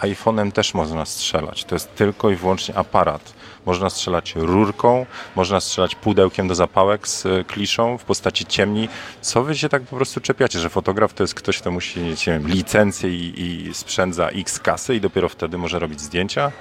iPhone'em 0.00 0.52
też 0.52 0.74
można 0.74 1.04
strzelać. 1.04 1.64
To 1.64 1.74
jest 1.74 1.94
tylko 1.94 2.30
i 2.30 2.36
wyłącznie 2.36 2.76
aparat. 2.76 3.34
Można 3.66 3.90
strzelać 3.90 4.34
rurką, 4.36 5.06
można 5.36 5.60
strzelać 5.60 5.94
pudełkiem 5.94 6.48
do 6.48 6.54
zapałek 6.54 7.08
z 7.08 7.26
e, 7.26 7.44
kliszą 7.44 7.98
w 7.98 8.04
postaci 8.04 8.46
ciemni. 8.46 8.88
Co 9.20 9.42
wy 9.42 9.56
się 9.56 9.68
tak 9.68 9.82
po 9.82 9.96
prostu 9.96 10.20
czepiacie, 10.20 10.58
że 10.58 10.70
fotograf 10.70 11.14
to 11.14 11.22
jest 11.22 11.34
ktoś, 11.34 11.58
kto 11.58 11.70
musi 11.70 12.00
mieć 12.00 12.26
wiem, 12.26 12.48
licencję 12.48 13.10
i, 13.10 13.42
i 13.42 13.74
sprzęt 13.74 14.14
za 14.14 14.28
x 14.28 14.58
kasy 14.58 14.94
i 14.94 15.00
dopiero 15.00 15.28
wtedy 15.28 15.58
może 15.58 15.78
robić 15.78 16.00
zdjęcia? 16.00 16.52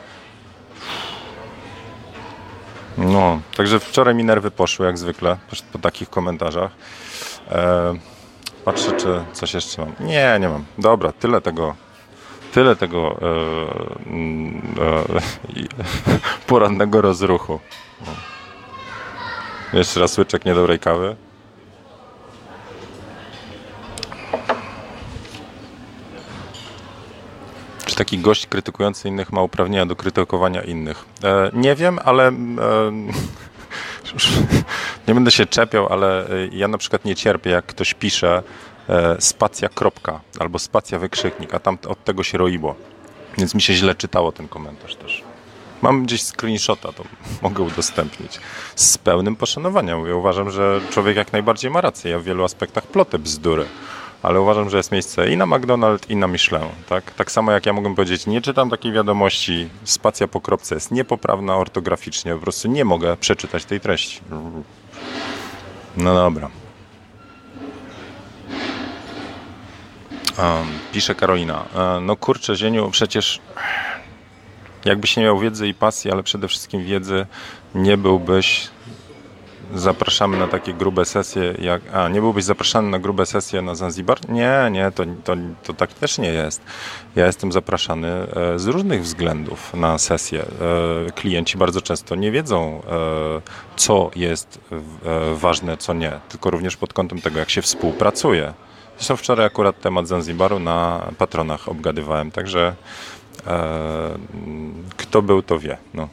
No, 2.98 3.42
także 3.58 3.80
wczoraj 3.80 4.16
mi 4.16 4.24
nerwy 4.24 4.52
poszły 4.52 4.86
jak 4.86 4.98
zwykle 4.98 5.38
po 5.72 5.80
takich 5.80 6.10
komentarzach. 6.10 6.72
E, 7.52 7.94
patrzę, 8.66 8.92
czy 8.92 9.24
coś 9.34 9.54
jeszcze 9.54 9.82
mam. 9.82 10.08
Nie, 10.08 10.38
nie 10.42 10.50
mam. 10.50 10.66
Dobra, 10.78 11.12
tyle 11.12 11.42
tego 11.42 11.76
tyle 12.54 12.76
tego 12.76 13.20
e, 13.22 13.26
e, 14.84 15.22
porannego 16.48 17.02
rozruchu. 17.02 17.60
Jeszcze 19.74 20.00
raz 20.00 20.18
łyczek 20.18 20.46
niedobrej 20.46 20.80
kawy. 20.80 21.16
Czy 27.86 27.96
taki 27.96 28.20
gość 28.20 28.48
krytykujący 28.48 29.08
innych 29.08 29.32
ma 29.32 29.42
uprawnienia 29.42 29.86
do 29.86 29.96
krytykowania 29.96 30.62
innych? 30.62 31.06
E, 31.24 31.50
nie 31.54 31.76
wiem, 31.76 32.00
ale 32.06 32.32
e, 34.16 34.64
nie 35.08 35.14
będę 35.14 35.32
się 35.32 35.46
czepiał, 35.46 35.88
ale 35.88 36.28
ja 36.52 36.68
na 36.68 36.78
przykład 36.78 37.06
nie 37.06 37.16
cierpię, 37.16 37.50
jak 37.50 37.66
ktoś 37.66 37.94
pisze 37.94 38.44
e, 38.90 39.22
spacja 39.22 39.70
kropka 39.70 40.20
albo 40.40 40.60
spacja 40.60 41.00
wykrzyknik, 41.00 41.54
a 41.54 41.60
tam 41.60 41.78
od 41.88 42.04
tego 42.04 42.24
się 42.24 42.38
roiło. 42.38 42.76
Więc 43.38 43.56
mi 43.56 43.62
się 43.62 43.74
źle 43.74 43.96
czytało 43.96 44.32
ten 44.32 44.48
komentarz 44.48 44.96
też. 44.96 45.24
Mam 45.82 46.04
gdzieś 46.04 46.24
screenshota, 46.24 46.92
to 46.94 47.04
mogę 47.42 47.64
udostępnić. 47.64 48.40
Z 48.76 48.98
pełnym 48.98 49.36
poszanowaniem. 49.36 50.08
Ja 50.08 50.16
uważam, 50.16 50.52
że 50.52 50.82
człowiek 50.90 51.18
jak 51.18 51.34
najbardziej 51.34 51.72
ma 51.72 51.82
rację. 51.82 52.12
Ja 52.12 52.20
w 52.20 52.24
wielu 52.24 52.44
aspektach 52.44 52.88
plotę 52.88 53.20
bzdury. 53.20 53.66
Ale 54.24 54.42
uważam, 54.42 54.70
że 54.70 54.78
jest 54.78 54.92
miejsce 54.92 55.32
i 55.32 55.38
na 55.38 55.46
McDonald's, 55.46 56.12
i 56.12 56.16
na 56.16 56.28
Michelin. 56.28 56.70
Tak? 56.90 57.12
tak 57.12 57.32
samo 57.32 57.52
jak 57.52 57.66
ja 57.66 57.74
mogę 57.74 57.96
powiedzieć, 57.96 58.28
nie 58.28 58.42
czytam 58.42 58.70
takiej 58.70 58.92
wiadomości, 58.92 59.70
spacja 59.84 60.28
po 60.28 60.42
kropce 60.42 60.76
jest 60.76 60.92
niepoprawna 60.92 61.58
ortograficznie, 61.58 62.34
po 62.34 62.40
prostu 62.40 62.68
nie 62.68 62.86
mogę 62.86 63.18
przeczytać 63.18 63.66
tej 63.66 63.80
treści. 63.80 64.22
No 65.98 66.14
dobra. 66.14 66.50
Um, 70.38 70.68
pisze 70.92 71.16
Karolina. 71.16 71.66
E, 71.76 72.00
no 72.02 72.16
kurczę, 72.16 72.56
Zieniu, 72.56 72.90
przecież 72.92 73.42
jakbyś 74.86 75.18
nie 75.18 75.24
miał 75.24 75.40
wiedzy 75.40 75.68
i 75.68 75.74
pasji, 75.74 76.12
ale 76.12 76.24
przede 76.24 76.48
wszystkim 76.48 76.84
wiedzy, 76.84 77.26
nie 77.76 77.98
byłbyś 77.98 78.70
zapraszamy 79.76 80.38
na 80.38 80.48
takie 80.48 80.74
grube 80.74 81.06
sesje, 81.06 81.56
jak, 81.60 81.82
a 81.94 82.08
nie 82.08 82.22
byłbyś 82.22 82.44
zapraszany 82.44 82.90
na 82.90 83.00
grube 83.00 83.26
sesje 83.26 83.62
na 83.62 83.76
Zanzibar? 83.76 84.30
Nie, 84.30 84.70
nie, 84.72 84.92
to, 84.92 85.04
to, 85.24 85.36
to 85.64 85.74
tak 85.74 85.94
też 85.94 86.18
nie 86.18 86.30
jest. 86.30 86.62
Ja 87.16 87.26
jestem 87.26 87.52
zapraszany 87.52 88.08
e, 88.08 88.60
z 88.60 88.68
różnych 88.68 89.04
względów 89.04 89.74
na 89.74 89.98
sesje. 89.98 90.42
E, 90.42 91.12
klienci 91.12 91.58
bardzo 91.58 91.82
często 91.82 92.16
nie 92.16 92.32
wiedzą, 92.32 92.82
e, 92.92 93.42
co 93.76 94.12
jest 94.16 94.60
ważne, 95.36 95.78
co 95.78 95.94
nie, 95.94 96.12
tylko 96.30 96.50
również 96.50 96.78
pod 96.78 96.94
kątem 96.94 97.22
tego, 97.22 97.40
jak 97.40 97.50
się 97.50 97.62
współpracuje. 97.62 98.54
Zresztą 98.98 99.16
wczoraj 99.16 99.46
akurat 99.46 99.82
temat 99.82 100.08
Zanzibaru 100.08 100.60
na 100.60 101.08
patronach 101.18 101.70
obgadywałem, 101.70 102.32
także 102.32 102.76
kto 104.98 105.22
był, 105.22 105.42
to 105.42 105.60
wie. 105.60 105.78
No. 105.94 106.08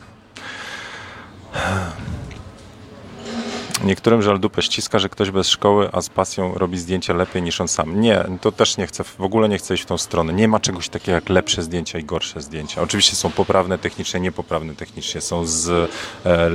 Niektórym 3.85 4.23
żal 4.23 4.41
dupę 4.41 4.63
ściska, 4.63 4.99
że 4.99 5.09
ktoś 5.09 5.31
bez 5.31 5.49
szkoły, 5.49 5.89
a 5.93 6.01
z 6.01 6.09
pasją 6.09 6.55
robi 6.55 6.79
zdjęcia 6.79 7.15
lepiej 7.15 7.43
niż 7.43 7.61
on 7.61 7.69
sam. 7.69 8.01
Nie, 8.01 8.25
to 8.41 8.53
też 8.53 8.77
nie 8.77 8.87
chcę, 8.87 9.05
w 9.05 9.21
ogóle 9.21 9.49
nie 9.49 9.59
chcę 9.59 9.75
iść 9.75 9.83
w 9.83 9.87
tą 9.87 9.99
stronę. 9.99 10.33
Nie 10.33 10.49
ma 10.49 10.61
czegoś 10.61 10.89
takiego 10.89 11.13
jak 11.13 11.29
lepsze 11.29 11.63
zdjęcia 11.63 11.99
i 11.99 12.05
gorsze 12.05 12.41
zdjęcia. 12.41 12.83
Oczywiście 12.83 13.17
są 13.17 13.31
poprawne 13.31 13.79
technicznie, 13.79 14.21
niepoprawne 14.21 14.75
technicznie, 14.75 15.21
są 15.21 15.47
z, 15.47 15.91
e, 16.27 16.51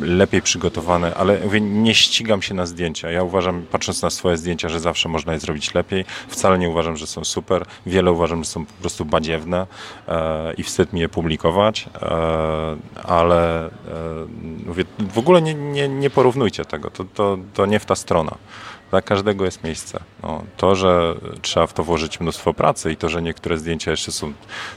lepiej 0.00 0.42
przygotowane, 0.42 1.14
ale 1.14 1.40
mówię, 1.44 1.60
nie 1.60 1.94
ścigam 1.94 2.42
się 2.42 2.54
na 2.54 2.66
zdjęcia. 2.66 3.10
Ja 3.10 3.22
uważam, 3.22 3.62
patrząc 3.70 4.02
na 4.02 4.10
swoje 4.10 4.36
zdjęcia, 4.36 4.68
że 4.68 4.80
zawsze 4.80 5.08
można 5.08 5.32
je 5.32 5.40
zrobić 5.40 5.74
lepiej. 5.74 6.04
Wcale 6.28 6.58
nie 6.58 6.68
uważam, 6.68 6.96
że 6.96 7.06
są 7.06 7.24
super. 7.24 7.64
Wiele 7.86 8.12
uważam, 8.12 8.44
że 8.44 8.50
są 8.50 8.66
po 8.66 8.72
prostu 8.80 9.04
badziewne 9.04 9.66
e, 10.08 10.54
i 10.54 10.62
wstyd 10.62 10.92
mi 10.92 11.00
je 11.00 11.08
publikować, 11.08 11.88
e, 12.02 12.76
ale 13.04 13.66
e, 13.66 13.70
mówię, 14.66 14.84
w 14.98 15.18
ogóle 15.18 15.42
nie, 15.42 15.54
nie, 15.54 15.88
nie 15.88 16.10
porównuję 16.10 16.47
tego, 16.50 16.90
to, 16.90 17.04
to, 17.04 17.38
to 17.54 17.66
nie 17.66 17.78
w 17.78 17.86
ta 17.86 17.94
strona. 17.94 18.36
Dla 18.90 19.02
każdego 19.02 19.44
jest 19.44 19.64
miejsce. 19.64 20.00
No, 20.22 20.44
to, 20.56 20.74
że 20.74 21.14
trzeba 21.42 21.66
w 21.66 21.72
to 21.72 21.84
włożyć 21.84 22.20
mnóstwo 22.20 22.54
pracy 22.54 22.92
i 22.92 22.96
to, 22.96 23.08
że 23.08 23.22
niektóre 23.22 23.58
zdjęcia 23.58 23.90
jeszcze 23.90 24.12
są, 24.12 24.32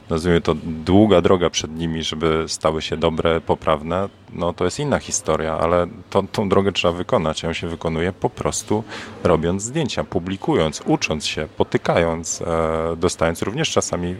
nazwijmy 0.09 0.41
to, 0.41 0.55
długa 0.63 1.21
droga 1.21 1.49
przed 1.49 1.77
nimi, 1.77 2.03
żeby 2.03 2.45
stały 2.47 2.81
się 2.81 2.97
dobre, 2.97 3.41
poprawne, 3.41 4.09
no 4.33 4.53
to 4.53 4.65
jest 4.65 4.79
inna 4.79 4.99
historia, 4.99 5.57
ale 5.57 5.87
to, 6.09 6.23
tą 6.31 6.49
drogę 6.49 6.71
trzeba 6.71 6.93
wykonać. 6.93 7.43
Ją 7.43 7.53
się 7.53 7.67
wykonuje 7.67 8.13
po 8.13 8.29
prostu 8.29 8.83
robiąc 9.23 9.63
zdjęcia, 9.63 10.03
publikując, 10.03 10.81
ucząc 10.85 11.25
się, 11.25 11.47
potykając, 11.57 12.41
e, 12.41 12.95
dostając 12.97 13.41
również 13.41 13.69
czasami 13.69 14.07
e, 14.09 14.15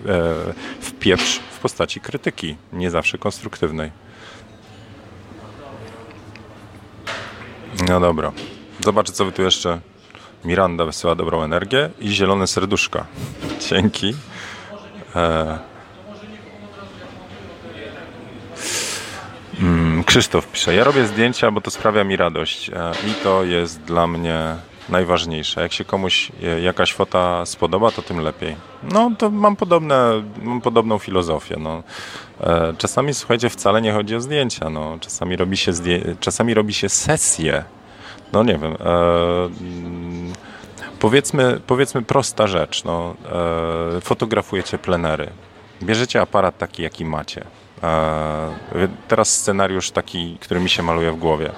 w 0.82 0.92
pieprz 1.00 1.40
w 1.52 1.60
postaci 1.60 2.00
krytyki, 2.00 2.56
nie 2.74 2.92
zawsze 2.92 3.18
konstruktywnej. 3.18 3.92
No 7.88 8.00
dobra. 8.00 8.32
Zobaczę, 8.86 9.12
co 9.12 9.26
wy 9.26 9.32
tu 9.32 9.41
jeszcze. 9.41 9.80
Miranda 10.46 10.86
wysyła 10.86 11.15
dobrą 11.15 11.44
energię 11.44 11.89
i 12.00 12.10
zielone 12.10 12.48
serduszka. 12.48 13.06
Dzięki. 13.70 14.15
E... 15.15 15.60
Mm, 19.60 20.04
Krzysztof 20.04 20.48
pisze, 20.48 20.76
ja 20.76 20.84
robię 20.84 21.06
zdjęcia, 21.06 21.52
bo 21.52 21.62
to 21.62 21.72
sprawia 21.72 22.04
mi 22.04 22.15
radość 22.15 22.70
e, 22.70 22.91
i 23.08 23.24
to 23.24 23.44
jest 23.44 23.82
dla 23.82 24.08
mnie 24.08 24.56
najważniejsze. 24.89 25.62
Jak 25.62 25.74
się 25.74 25.86
komuś 25.86 26.32
e, 26.44 26.62
jakaś 26.62 26.94
fota 26.94 27.46
spodoba, 27.46 27.91
to 27.91 28.02
tym 28.02 28.20
lepiej. 28.20 28.56
No 28.84 29.12
to 29.17 29.30
mam, 29.30 29.56
podobne, 29.56 30.24
mam 30.41 30.62
podobną 30.62 31.00
filozofię. 31.00 31.56
No. 31.60 31.84
E, 32.41 32.73
czasami, 32.77 33.13
słuchajcie, 33.13 33.49
wcale 33.49 33.82
nie 33.82 33.93
chodzi 33.93 34.15
o 34.15 34.21
zdjęcia. 34.21 34.69
No. 34.69 34.97
Czasami, 34.99 35.36
robi 35.36 35.58
się 35.58 35.71
zdję- 35.71 36.15
czasami 36.19 36.54
robi 36.54 36.73
się 36.73 36.89
sesje. 36.89 37.63
No 38.34 38.43
nie 38.43 38.58
wiem. 38.58 38.73
E, 38.73 39.49
powiedzmy, 40.99 41.62
powiedzmy 41.67 42.01
prosta 42.01 42.47
rzecz. 42.47 42.84
No. 42.84 43.15
E, 43.97 44.01
fotografujecie 44.01 44.77
plenery. 44.77 45.30
Bierzecie 45.84 46.21
aparat 46.21 46.58
taki, 46.58 46.84
jaki 46.84 47.06
macie. 47.06 47.43
E, 47.84 48.49
teraz 49.08 49.30
scenariusz 49.30 49.91
taki, 49.91 50.38
który 50.41 50.60
mi 50.60 50.69
się 50.69 50.84
maluje 50.84 51.12
w 51.12 51.15
głowie 51.17 51.51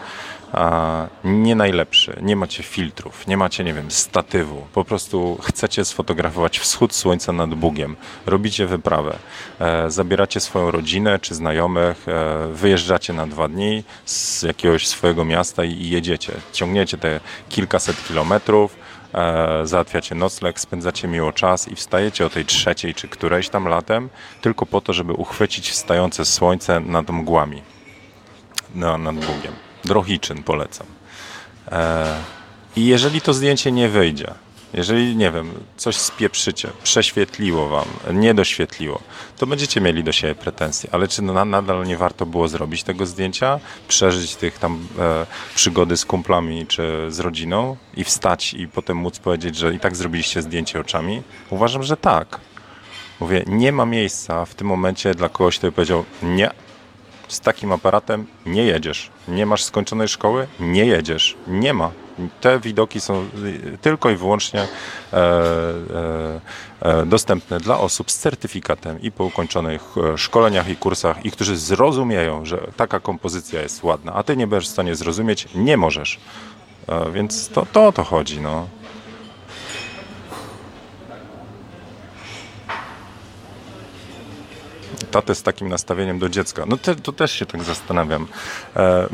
nie 1.23 1.55
najlepszy. 1.55 2.17
Nie 2.21 2.35
macie 2.35 2.63
filtrów, 2.63 3.27
nie 3.27 3.37
macie, 3.37 3.63
nie 3.63 3.73
wiem, 3.73 3.91
statywu. 3.91 4.67
Po 4.73 4.85
prostu 4.85 5.37
chcecie 5.41 5.85
sfotografować 5.85 6.59
wschód 6.59 6.93
słońca 6.95 7.31
nad 7.31 7.53
Bugiem. 7.53 7.95
Robicie 8.25 8.67
wyprawę. 8.67 9.15
E, 9.59 9.91
zabieracie 9.91 10.39
swoją 10.39 10.71
rodzinę 10.71 11.19
czy 11.19 11.35
znajomych, 11.35 12.07
e, 12.07 12.47
wyjeżdżacie 12.53 13.13
na 13.13 13.27
dwa 13.27 13.47
dni 13.47 13.83
z 14.05 14.43
jakiegoś 14.43 14.87
swojego 14.87 15.25
miasta 15.25 15.63
i 15.63 15.89
jedziecie. 15.89 16.33
Ciągniecie 16.51 16.97
te 16.97 17.19
kilkaset 17.49 18.07
kilometrów, 18.07 18.75
e, 19.13 19.67
załatwiacie 19.67 20.15
nocleg, 20.15 20.59
spędzacie 20.59 21.07
miło 21.07 21.31
czas 21.31 21.67
i 21.67 21.75
wstajecie 21.75 22.25
o 22.25 22.29
tej 22.29 22.45
trzeciej 22.45 22.95
czy 22.95 23.07
którejś 23.07 23.49
tam 23.49 23.67
latem 23.67 24.09
tylko 24.41 24.65
po 24.65 24.81
to, 24.81 24.93
żeby 24.93 25.13
uchwycić 25.13 25.69
wstające 25.69 26.25
słońce 26.25 26.79
nad 26.79 27.09
mgłami, 27.09 27.61
no, 28.75 28.97
nad 28.97 29.15
Bugiem. 29.15 29.72
Drohiczyn 29.85 30.43
polecam. 30.43 30.87
E, 31.71 32.15
I 32.75 32.85
jeżeli 32.85 33.21
to 33.21 33.33
zdjęcie 33.33 33.71
nie 33.71 33.89
wyjdzie, 33.89 34.33
jeżeli, 34.73 35.15
nie 35.15 35.31
wiem, 35.31 35.51
coś 35.77 35.95
spieprzycie, 35.95 36.69
prześwietliło 36.83 37.69
wam, 37.69 37.85
nie 38.13 38.33
doświetliło, 38.33 39.01
to 39.37 39.47
będziecie 39.47 39.81
mieli 39.81 40.03
do 40.03 40.11
siebie 40.11 40.35
pretensje. 40.35 40.89
Ale 40.91 41.07
czy 41.07 41.21
nadal 41.21 41.85
nie 41.85 41.97
warto 41.97 42.25
było 42.25 42.47
zrobić 42.47 42.83
tego 42.83 43.05
zdjęcia, 43.05 43.59
przeżyć 43.87 44.35
tych 44.35 44.59
tam 44.59 44.87
e, 44.99 45.25
przygody 45.55 45.97
z 45.97 46.05
kumplami 46.05 46.67
czy 46.67 47.05
z 47.09 47.19
rodziną 47.19 47.77
i 47.97 48.03
wstać 48.03 48.53
i 48.53 48.67
potem 48.67 48.97
móc 48.97 49.19
powiedzieć, 49.19 49.55
że 49.55 49.73
i 49.73 49.79
tak 49.79 49.95
zrobiliście 49.95 50.41
zdjęcie 50.41 50.79
oczami? 50.79 51.21
Uważam, 51.49 51.83
że 51.83 51.97
tak. 51.97 52.39
Mówię, 53.19 53.43
nie 53.47 53.71
ma 53.71 53.85
miejsca 53.85 54.45
w 54.45 54.55
tym 54.55 54.67
momencie 54.67 55.15
dla 55.15 55.29
kogoś, 55.29 55.57
kto 55.57 55.67
by 55.67 55.71
powiedział, 55.71 56.05
nie, 56.23 56.49
z 57.33 57.39
takim 57.39 57.71
aparatem 57.71 58.25
nie 58.45 58.63
jedziesz. 58.63 59.09
Nie 59.27 59.45
masz 59.45 59.63
skończonej 59.63 60.07
szkoły? 60.07 60.47
Nie 60.59 60.85
jedziesz. 60.85 61.37
Nie 61.47 61.73
ma. 61.73 61.91
Te 62.41 62.59
widoki 62.59 63.01
są 63.01 63.29
tylko 63.81 64.09
i 64.09 64.15
wyłącznie 64.15 64.61
e, 64.61 65.17
e, 65.17 66.41
e, 66.81 67.05
dostępne 67.05 67.59
dla 67.59 67.79
osób 67.79 68.11
z 68.11 68.17
certyfikatem 68.17 69.01
i 69.01 69.11
po 69.11 69.23
ukończonych 69.23 69.81
e, 70.13 70.17
szkoleniach 70.17 70.69
i 70.69 70.75
kursach 70.75 71.25
i 71.25 71.31
którzy 71.31 71.57
zrozumieją, 71.57 72.45
że 72.45 72.67
taka 72.77 72.99
kompozycja 72.99 73.61
jest 73.61 73.83
ładna, 73.83 74.13
a 74.13 74.23
ty 74.23 74.37
nie 74.37 74.47
będziesz 74.47 74.69
w 74.69 74.71
stanie 74.71 74.95
zrozumieć, 74.95 75.47
nie 75.55 75.77
możesz. 75.77 76.19
E, 76.87 77.11
więc 77.11 77.49
to, 77.49 77.65
to 77.65 77.87
o 77.87 77.91
to 77.91 78.03
chodzi. 78.03 78.41
No. 78.41 78.67
Tatę 85.13 85.35
z 85.35 85.43
takim 85.43 85.69
nastawieniem 85.69 86.19
do 86.19 86.29
dziecka. 86.29 86.65
No 86.67 86.77
te, 86.77 86.95
to 86.95 87.11
też 87.11 87.31
się 87.31 87.45
tak 87.45 87.63
zastanawiam. 87.63 88.27
E, 88.75 88.79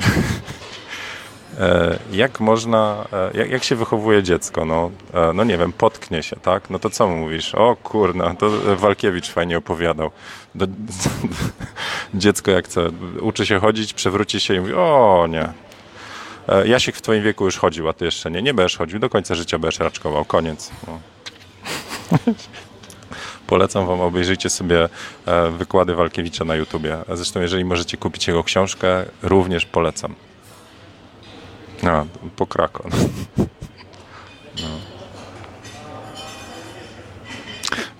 e, 1.59 1.99
jak 2.11 2.39
można, 2.39 3.05
e, 3.13 3.37
jak, 3.37 3.49
jak, 3.49 3.63
się 3.63 3.75
wychowuje 3.75 4.23
dziecko? 4.23 4.65
No, 4.65 4.91
e, 5.13 5.33
no 5.33 5.43
nie 5.43 5.57
wiem, 5.57 5.73
potknie 5.73 6.23
się, 6.23 6.35
tak? 6.35 6.69
No 6.69 6.79
to 6.79 6.89
co 6.89 7.07
mówisz? 7.07 7.55
O 7.55 7.75
kurna, 7.75 8.35
to 8.35 8.49
Walkiewicz 8.75 9.29
fajnie 9.29 9.57
opowiadał. 9.57 10.11
Do, 10.55 10.67
dziecko 12.13 12.51
jak 12.51 12.65
chce, 12.65 12.89
uczy 13.21 13.45
się 13.45 13.59
chodzić, 13.59 13.93
przewróci 13.93 14.39
się 14.39 14.55
i 14.55 14.59
mówi, 14.59 14.73
o 14.73 15.27
nie, 15.29 15.49
Jasik 16.65 16.95
w 16.95 17.01
twoim 17.01 17.23
wieku 17.23 17.45
już 17.45 17.57
chodził, 17.57 17.89
a 17.89 17.93
ty 17.93 18.05
jeszcze 18.05 18.31
nie. 18.31 18.41
Nie 18.41 18.53
będziesz 18.53 18.77
chodził, 18.77 18.99
do 18.99 19.09
końca 19.09 19.35
życia 19.35 19.59
będziesz 19.59 19.79
raczkował. 19.79 20.25
Koniec. 20.25 20.71
No. 20.87 20.99
Polecam 23.49 23.87
Wam, 23.87 24.01
obejrzyjcie 24.01 24.49
sobie 24.49 24.89
e, 25.25 25.49
wykłady 25.49 25.95
Walkiewicza 25.95 26.45
na 26.45 26.55
YouTubie. 26.55 26.97
Zresztą, 27.13 27.41
jeżeli 27.41 27.65
możecie 27.65 27.97
kupić 27.97 28.27
jego 28.27 28.43
książkę, 28.43 29.05
również 29.23 29.65
polecam. 29.65 30.15
No, 31.83 32.05
po 32.35 32.47
Krakon. 32.47 32.91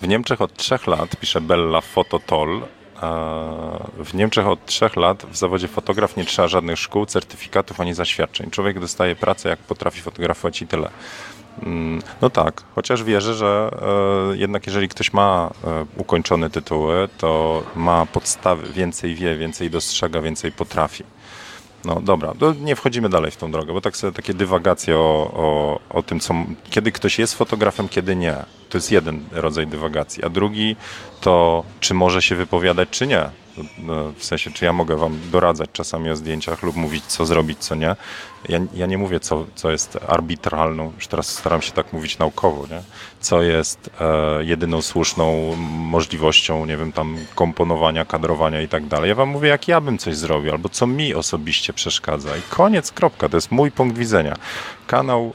No. 0.02 0.08
Niemczech 0.08 0.42
od 0.42 0.54
trzech 0.54 0.88
lat, 0.88 1.16
pisze 1.16 1.42
Bella 1.42 1.82
Fototol, 1.82 2.62
w 3.98 4.14
Niemczech 4.14 4.48
od 4.48 4.66
trzech 4.66 4.96
lat 4.96 5.26
w 5.26 5.38
zawodzie 5.38 5.68
fotograf 5.68 6.18
nie 6.18 6.26
trzeba 6.26 6.48
żadnych 6.48 6.80
szkół, 6.80 7.06
certyfikatów 7.06 7.80
ani 7.80 7.94
zaświadczeń. 7.94 8.52
Człowiek 8.52 8.80
dostaje 8.80 9.16
pracę, 9.16 9.50
jak 9.50 9.60
potrafi 9.60 10.02
fotografować 10.02 10.62
i 10.62 10.68
tyle. 10.68 10.90
No 12.22 12.30
tak, 12.30 12.64
chociaż 12.76 13.04
wierzę, 13.04 13.34
że 13.34 13.72
e, 14.34 14.38
jednak 14.38 14.68
jeżeli 14.68 14.90
ktoś 14.90 15.14
ma 15.14 15.50
e, 15.64 15.86
ukończone 15.98 16.50
tytuły, 16.50 17.10
to 17.18 17.64
ma 17.76 18.06
podstawy, 18.06 18.74
więcej 18.74 19.16
wie, 19.16 19.38
więcej 19.38 19.70
dostrzega, 19.70 20.22
więcej 20.22 20.52
potrafi. 20.52 21.04
No 21.86 22.02
dobra, 22.02 22.34
nie 22.62 22.76
wchodzimy 22.76 23.10
dalej 23.10 23.32
w 23.32 23.38
tą 23.38 23.52
drogę, 23.52 23.74
bo 23.74 23.82
tak 23.82 23.98
sobie 23.98 24.14
takie 24.14 24.34
dywagacje 24.34 24.98
o, 24.98 25.32
o, 25.34 25.80
o 25.90 26.04
tym, 26.04 26.20
co, 26.20 26.34
kiedy 26.70 26.92
ktoś 26.92 27.20
jest 27.20 27.36
fotografem, 27.36 27.90
kiedy 27.90 28.16
nie. 28.16 28.36
To 28.70 28.78
jest 28.78 28.92
jeden 28.92 29.26
rodzaj 29.32 29.68
dywagacji. 29.68 30.24
A 30.24 30.30
drugi 30.30 30.76
to, 31.22 31.64
czy 31.80 31.94
może 31.94 32.22
się 32.22 32.36
wypowiadać, 32.36 32.90
czy 32.90 33.08
nie. 33.08 33.30
No, 33.78 34.14
w 34.18 34.24
sensie, 34.24 34.52
czy 34.52 34.66
ja 34.66 34.74
mogę 34.74 34.98
wam 34.98 35.20
doradzać 35.32 35.70
czasami 35.74 36.10
o 36.10 36.16
zdjęciach 36.16 36.64
lub 36.64 36.76
mówić, 36.76 37.06
co 37.06 37.26
zrobić, 37.26 37.60
co 37.60 37.76
nie. 37.76 37.96
Ja, 38.50 38.60
ja 38.74 38.86
nie 38.86 38.98
mówię, 38.98 39.20
co, 39.20 39.46
co 39.56 39.72
jest 39.72 39.98
arbitralną, 40.08 40.92
już 40.96 41.08
teraz 41.08 41.30
staram 41.30 41.62
się 41.62 41.72
tak 41.72 41.94
mówić 41.94 42.18
naukowo, 42.18 42.68
nie? 42.68 42.82
co 43.22 43.42
jest 43.42 43.90
e, 44.02 44.44
jedyną 44.44 44.82
słuszną 44.82 45.56
możliwością, 45.70 46.66
nie 46.66 46.78
wiem, 46.78 46.92
tam 46.92 47.18
komponowania, 47.36 48.06
kadrowania 48.06 48.62
i 48.62 48.68
tak 48.68 48.86
dalej. 48.86 49.10
Ja 49.10 49.16
wam 49.16 49.30
mówię, 49.30 49.50
jak 49.50 49.68
ja 49.68 49.82
bym 49.82 49.98
coś 49.98 50.18
zrobił, 50.18 50.52
albo 50.52 50.70
co 50.70 50.88
mi 50.88 51.16
osobiście 51.16 51.74
przeszkadza. 51.74 52.38
I 52.38 52.42
koniec, 52.50 52.92
kropka. 52.92 53.30
To 53.30 53.38
jest 53.38 53.52
mój 53.52 53.72
punkt 53.72 53.98
widzenia. 53.98 54.36
Kanał 54.90 55.34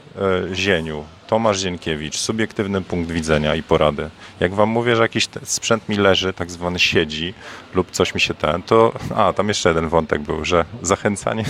e, 0.51 0.55
Zieniu, 0.55 1.03
Tomasz 1.27 1.59
Zienkiewicz, 1.59 2.17
subiektywny 2.17 2.81
punkt 2.81 3.11
widzenia 3.11 3.55
i 3.55 3.63
porady. 3.63 4.09
Jak 4.39 4.53
wam 4.53 4.69
mówię, 4.69 4.95
że 4.95 5.01
jakiś 5.01 5.27
sprzęt 5.43 5.89
mi 5.89 5.97
leży, 5.97 6.33
tak 6.33 6.51
zwany 6.51 6.79
siedzi 6.79 7.33
lub 7.73 7.91
coś 7.91 8.15
mi 8.15 8.21
się 8.21 8.33
ten, 8.33 8.63
to... 8.63 8.93
A, 9.15 9.33
tam 9.33 9.47
jeszcze 9.47 9.69
jeden 9.69 9.89
wątek 9.89 10.21
był, 10.21 10.45
że 10.45 10.65
zachęcanie... 10.81 11.43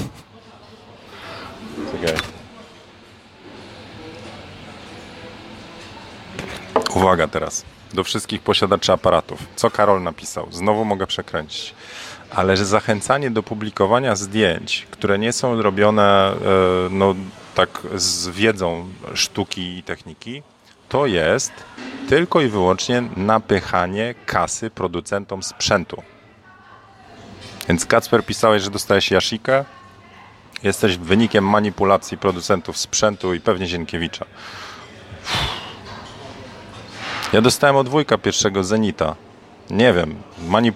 Czekaj. 1.92 2.18
Uwaga 6.96 7.28
teraz. 7.28 7.66
Do 7.94 8.04
wszystkich 8.04 8.42
posiadaczy 8.42 8.94
aparatów. 8.94 9.40
Co 9.56 9.72
Karol 9.72 10.04
napisał? 10.04 10.48
Znowu 10.52 10.86
mogę 10.86 11.08
przekręcić. 11.08 11.74
Ale 12.32 12.58
że 12.58 12.66
zachęcanie 12.66 13.32
do 13.32 13.44
publikowania 13.44 14.16
zdjęć, 14.16 14.88
które 14.92 15.20
nie 15.20 15.34
są 15.34 15.62
robione 15.62 16.32
e, 16.32 16.36
no, 16.90 17.16
tak 17.56 17.70
z 17.96 18.28
wiedzą 18.28 18.88
sztuki 19.14 19.78
i 19.78 19.84
techniki, 19.84 20.44
to 20.90 21.06
jest 21.06 21.52
tylko 22.10 22.42
i 22.42 22.48
wyłącznie 22.48 23.04
napychanie 23.18 24.16
kasy 24.26 24.70
producentom 24.70 25.44
sprzętu. 25.44 26.04
Więc 27.68 27.86
Kacper 27.86 28.26
pisałeś, 28.26 28.64
że 28.64 28.72
dostałeś 28.72 29.12
Jasika. 29.12 29.66
Jesteś 30.64 30.98
wynikiem 30.98 31.50
manipulacji 31.50 32.18
producentów 32.18 32.78
sprzętu 32.78 33.34
i 33.34 33.40
pewnie 33.40 33.68
Zienkiewicza. 33.68 34.26
Ja 37.34 37.42
dostałem 37.42 37.76
od 37.76 37.90
pierwszego 38.18 38.64
Zenita. 38.64 39.16
Nie 39.70 39.94
wiem, 39.94 40.16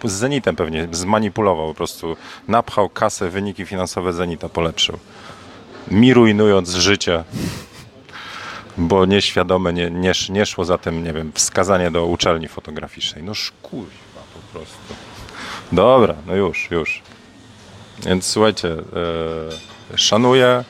z 0.10 0.12
Zenitem 0.12 0.56
pewnie 0.56 0.88
zmanipulował 0.92 1.68
po 1.68 1.74
prostu. 1.74 2.18
Napchał 2.48 2.90
kasę, 2.90 3.30
wyniki 3.30 3.66
finansowe 3.66 4.14
Zenita 4.14 4.50
polepszył 4.50 5.00
mi 5.92 6.14
rujnując 6.14 6.70
życie, 6.70 7.24
bo 8.78 9.06
nieświadome 9.06 9.74
nie, 9.74 9.92
nie, 9.92 10.12
nie 10.30 10.46
szło 10.46 10.66
za 10.66 10.78
tym, 10.78 11.04
nie 11.04 11.14
wiem, 11.14 11.32
wskazanie 11.36 11.92
do 11.92 12.06
uczelni 12.06 12.48
fotograficznej. 12.48 13.24
No 13.24 13.34
szkurwa 13.34 14.22
po 14.34 14.58
prostu. 14.58 14.94
Dobra, 15.72 16.16
no 16.28 16.36
już, 16.36 16.72
już. 16.72 17.02
Więc 18.06 18.26
słuchajcie, 18.26 18.70
e, 19.94 19.98
szanuję, 19.98 20.64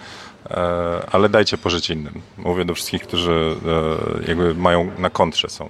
e, 0.49 1.01
ale 1.11 1.29
dajcie 1.29 1.57
pożyć 1.57 1.89
innym. 1.89 2.21
Mówię 2.37 2.65
do 2.65 2.75
wszystkich, 2.75 3.03
którzy 3.03 3.55
e, 4.21 4.27
jakby 4.27 4.55
mają 4.55 4.91
na 4.97 5.09
kontrze 5.09 5.49
są. 5.49 5.69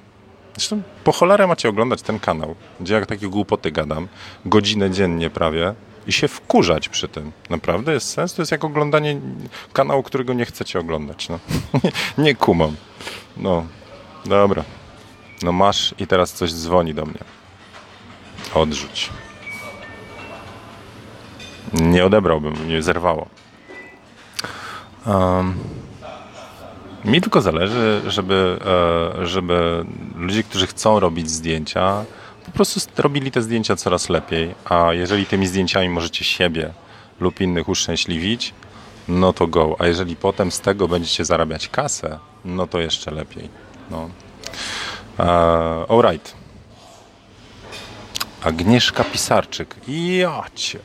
Zresztą 0.55 0.81
po 1.03 1.11
cholerę 1.11 1.47
macie 1.47 1.69
oglądać 1.69 2.01
ten 2.01 2.19
kanał, 2.19 2.55
gdzie 2.79 2.93
jak 2.93 3.05
takie 3.05 3.27
głupoty 3.27 3.71
gadam, 3.71 4.07
godzinę 4.45 4.91
dziennie 4.91 5.29
prawie, 5.29 5.73
i 6.07 6.11
się 6.11 6.27
wkurzać 6.27 6.89
przy 6.89 7.07
tym. 7.07 7.31
Naprawdę 7.49 7.93
jest 7.93 8.09
sens? 8.09 8.33
To 8.33 8.41
jest 8.41 8.51
jak 8.51 8.63
oglądanie 8.63 9.19
kanału, 9.73 10.03
którego 10.03 10.33
nie 10.33 10.45
chcecie 10.45 10.79
oglądać. 10.79 11.29
No. 11.29 11.39
nie 12.23 12.35
kumam. 12.35 12.75
No, 13.37 13.65
dobra. 14.25 14.63
No 15.41 15.51
masz 15.51 15.95
i 15.99 16.07
teraz 16.07 16.33
coś 16.33 16.53
dzwoni 16.53 16.93
do 16.93 17.05
mnie. 17.05 17.19
Odrzuć. 18.53 19.09
Nie 21.73 22.05
odebrałbym, 22.05 22.67
nie 22.67 22.81
zerwało. 22.81 23.27
Um, 25.05 25.53
mi 27.05 27.21
tylko 27.21 27.41
zależy, 27.41 28.01
żeby, 28.07 28.59
e, 29.19 29.27
żeby 29.27 29.85
ludzie, 30.15 30.43
którzy 30.43 30.67
chcą 30.67 30.99
robić 30.99 31.29
zdjęcia, 31.29 32.05
po 32.49 32.55
prostu 32.55 32.79
robili 32.97 33.31
te 33.31 33.41
zdjęcia 33.41 33.75
coraz 33.75 34.09
lepiej, 34.09 34.55
a 34.65 34.93
jeżeli 34.93 35.25
tymi 35.25 35.47
zdjęciami 35.47 35.89
możecie 35.89 36.25
siebie 36.25 36.73
lub 37.19 37.41
innych 37.41 37.69
uszczęśliwić, 37.69 38.53
no 39.07 39.33
to 39.33 39.47
go. 39.47 39.75
A 39.79 39.87
jeżeli 39.87 40.15
potem 40.15 40.51
z 40.51 40.59
tego 40.59 40.87
będziecie 40.87 41.25
zarabiać 41.25 41.67
kasę, 41.67 42.19
no 42.45 42.67
to 42.67 42.79
jeszcze 42.79 43.11
lepiej. 43.11 43.49
No. 43.91 44.09
Uh, 45.19 45.91
alright. 45.91 46.35
Agnieszka 48.43 49.03
Pisarczyk. 49.03 49.75
Jacie. 49.87 50.79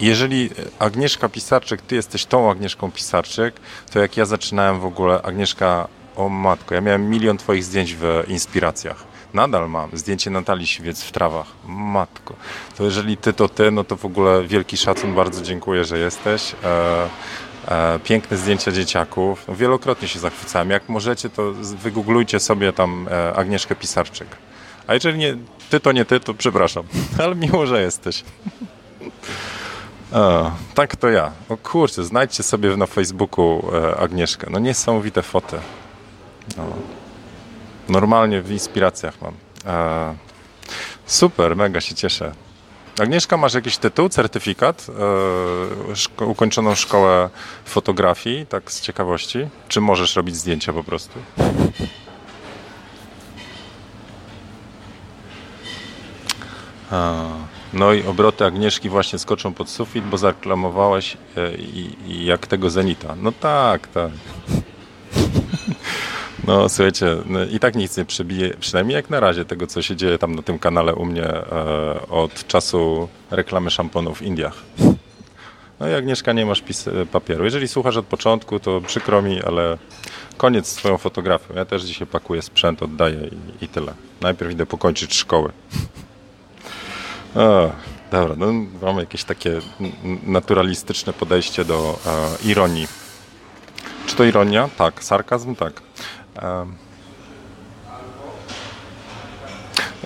Jeżeli 0.00 0.50
Agnieszka 0.78 1.28
Pisarczyk, 1.28 1.82
ty 1.82 1.94
jesteś 1.94 2.26
tą 2.26 2.50
Agnieszką 2.50 2.90
Pisarczyk, 2.92 3.60
to 3.92 3.98
jak 3.98 4.16
ja 4.16 4.24
zaczynałem 4.24 4.80
w 4.80 4.84
ogóle, 4.84 5.22
Agnieszka, 5.22 5.88
o 6.16 6.28
matko, 6.28 6.74
ja 6.74 6.80
miałem 6.80 7.10
milion 7.10 7.36
twoich 7.38 7.64
zdjęć 7.64 7.94
w 7.94 8.24
inspiracjach 8.28 9.15
Nadal 9.36 9.68
mam 9.70 9.90
zdjęcie 9.92 10.30
Natalii 10.30 10.66
Siwiec 10.66 11.02
w 11.02 11.12
trawach. 11.12 11.46
Matko. 11.66 12.34
To 12.76 12.84
jeżeli 12.84 13.16
ty 13.16 13.32
to 13.32 13.48
ty, 13.48 13.70
no 13.70 13.84
to 13.84 13.96
w 13.96 14.04
ogóle 14.04 14.44
wielki 14.44 14.76
szacun, 14.76 15.14
bardzo 15.14 15.42
dziękuję, 15.42 15.84
że 15.84 15.98
jesteś. 15.98 16.54
E, 16.64 17.08
e, 17.68 17.98
piękne 17.98 18.36
zdjęcia 18.36 18.72
dzieciaków. 18.72 19.44
No, 19.48 19.54
wielokrotnie 19.54 20.08
się 20.08 20.18
zachwycałem. 20.18 20.70
Jak 20.70 20.88
możecie, 20.88 21.30
to 21.30 21.52
wygooglujcie 21.52 22.40
sobie 22.40 22.72
tam 22.72 23.08
e, 23.10 23.34
Agnieszkę 23.34 23.74
Pisarczyk. 23.74 24.28
A 24.86 24.94
jeżeli 24.94 25.18
nie 25.18 25.36
ty, 25.70 25.80
to 25.80 25.92
nie 25.92 26.04
ty, 26.04 26.20
to 26.20 26.34
przepraszam. 26.34 26.84
Ale 27.22 27.34
miło, 27.34 27.66
że 27.66 27.82
jesteś. 27.82 28.24
O, 30.12 30.50
tak 30.74 30.96
to 30.96 31.08
ja. 31.08 31.32
O 31.48 31.56
kurczę, 31.56 32.04
znajdźcie 32.04 32.42
sobie 32.42 32.76
na 32.76 32.86
Facebooku 32.86 33.62
Agnieszkę. 33.98 34.46
No 34.50 34.58
niesamowite 34.58 35.22
foty. 35.22 35.56
No. 36.56 36.95
Normalnie 37.88 38.42
w 38.42 38.50
inspiracjach 38.50 39.14
mam. 39.22 39.34
E, 39.66 40.14
super, 41.06 41.56
mega 41.56 41.80
się 41.80 41.94
cieszę. 41.94 42.32
Agnieszka, 43.00 43.36
masz 43.36 43.54
jakiś 43.54 43.76
tytuł, 43.76 44.08
certyfikat, 44.08 44.86
e, 45.90 45.96
szko 45.96 46.26
ukończoną 46.26 46.74
szkołę 46.74 47.30
fotografii, 47.64 48.46
tak 48.46 48.72
z 48.72 48.80
ciekawości? 48.80 49.48
Czy 49.68 49.80
możesz 49.80 50.16
robić 50.16 50.36
zdjęcia 50.36 50.72
po 50.72 50.84
prostu? 50.84 51.18
A, 56.90 57.24
no 57.72 57.92
i 57.92 58.06
obroty 58.06 58.44
Agnieszki 58.44 58.88
właśnie 58.88 59.18
skoczą 59.18 59.54
pod 59.54 59.70
sufit, 59.70 60.04
bo 60.04 60.18
zareklamowałeś 60.18 61.16
e, 61.36 61.54
i, 61.54 61.96
i 62.06 62.24
jak 62.24 62.46
tego 62.46 62.70
Zenita. 62.70 63.16
No 63.22 63.32
tak, 63.32 63.88
tak. 63.88 64.10
No 66.46 66.68
słuchajcie, 66.68 67.16
no, 67.26 67.44
i 67.44 67.58
tak 67.58 67.74
nic 67.74 67.96
nie 67.96 68.04
przebije, 68.04 68.54
przynajmniej 68.60 68.94
jak 68.96 69.10
na 69.10 69.20
razie 69.20 69.44
tego, 69.44 69.66
co 69.66 69.82
się 69.82 69.96
dzieje 69.96 70.18
tam 70.18 70.34
na 70.34 70.42
tym 70.42 70.58
kanale 70.58 70.94
u 70.94 71.04
mnie 71.04 71.24
e, 71.24 71.44
od 72.08 72.46
czasu 72.46 73.08
reklamy 73.30 73.70
szamponów 73.70 74.18
w 74.18 74.22
Indiach. 74.22 74.54
No 75.80 75.88
i 75.88 75.94
Agnieszka, 75.94 76.32
nie 76.32 76.46
masz 76.46 76.62
papieru. 77.12 77.44
Jeżeli 77.44 77.68
słuchasz 77.68 77.96
od 77.96 78.06
początku, 78.06 78.60
to 78.60 78.80
przykro 78.80 79.22
mi, 79.22 79.42
ale 79.42 79.78
koniec 80.36 80.68
z 80.68 80.74
twoją 80.74 80.98
fotografią. 80.98 81.54
Ja 81.54 81.64
też 81.64 81.82
dzisiaj 81.82 82.06
pakuję 82.06 82.42
sprzęt, 82.42 82.82
oddaję 82.82 83.30
i, 83.60 83.64
i 83.64 83.68
tyle. 83.68 83.94
Najpierw 84.20 84.52
idę 84.52 84.66
pokończyć 84.66 85.14
szkoły. 85.14 85.52
O, 87.34 87.70
dobra, 88.10 88.34
no 88.36 88.52
mamy 88.82 89.00
jakieś 89.00 89.24
takie 89.24 89.60
naturalistyczne 90.26 91.12
podejście 91.12 91.64
do 91.64 91.98
e, 92.06 92.48
ironii. 92.48 92.88
Czy 94.06 94.16
to 94.16 94.24
ironia? 94.24 94.68
Tak. 94.78 95.04
Sarkazm? 95.04 95.54
Tak. 95.54 95.82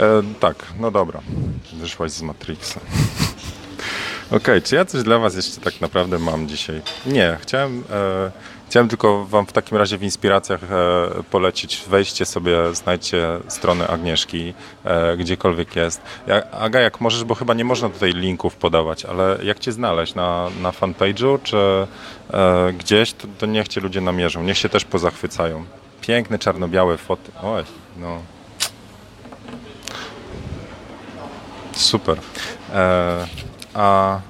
E, 0.01 0.23
tak, 0.41 0.57
no 0.81 0.91
dobra. 0.91 1.21
Wyszłaś 1.73 2.11
z 2.11 2.23
Matrixa. 2.23 2.81
okay, 4.37 4.63
czy 4.63 4.75
ja 4.75 4.85
coś 4.85 5.03
dla 5.03 5.19
Was 5.19 5.37
jeszcze 5.37 5.61
tak 5.61 5.81
naprawdę 5.81 6.19
mam 6.19 6.49
dzisiaj? 6.49 6.83
Nie, 7.07 7.39
chciałem, 7.43 7.85
e, 7.91 8.31
chciałem 8.69 8.89
tylko 8.89 9.25
Wam 9.25 9.47
w 9.47 9.53
takim 9.53 9.79
razie 9.79 9.99
w 9.99 10.03
inspiracjach 10.03 10.61
e, 10.65 10.67
polecić. 11.31 11.85
Wejdźcie 11.89 12.27
sobie, 12.27 12.75
znajdźcie 12.75 13.27
stronę 13.49 13.89
Agnieszki, 13.89 14.55
e, 14.85 15.17
gdziekolwiek 15.17 15.77
jest. 15.77 16.01
Ja, 16.27 16.51
Aga, 16.51 16.81
jak 16.81 17.01
możesz, 17.01 17.25
bo 17.25 17.35
chyba 17.35 17.55
nie 17.55 17.65
można 17.65 17.89
tutaj 17.89 18.13
linków 18.13 18.57
podawać, 18.57 19.05
ale 19.05 19.39
jak 19.43 19.59
Cię 19.59 19.73
znaleźć? 19.73 20.15
Na, 20.15 20.49
na 20.63 20.71
fanpage'u 20.71 21.39
czy 21.43 21.57
e, 22.33 22.73
gdzieś, 22.73 23.13
to, 23.13 23.29
to 23.39 23.47
niech 23.47 23.69
Cię 23.69 23.81
ludzie 23.81 24.01
namierzą, 24.01 24.43
niech 24.43 24.59
się 24.59 24.69
też 24.69 24.85
pozachwycają. 24.85 25.65
Piękne 26.01 26.39
czarno-białe 26.39 26.99
foty. 26.99 27.33
Oj, 27.43 27.65
no. 27.97 28.23
Super. 31.73 32.21
E, 32.73 33.27
a 33.75 34.21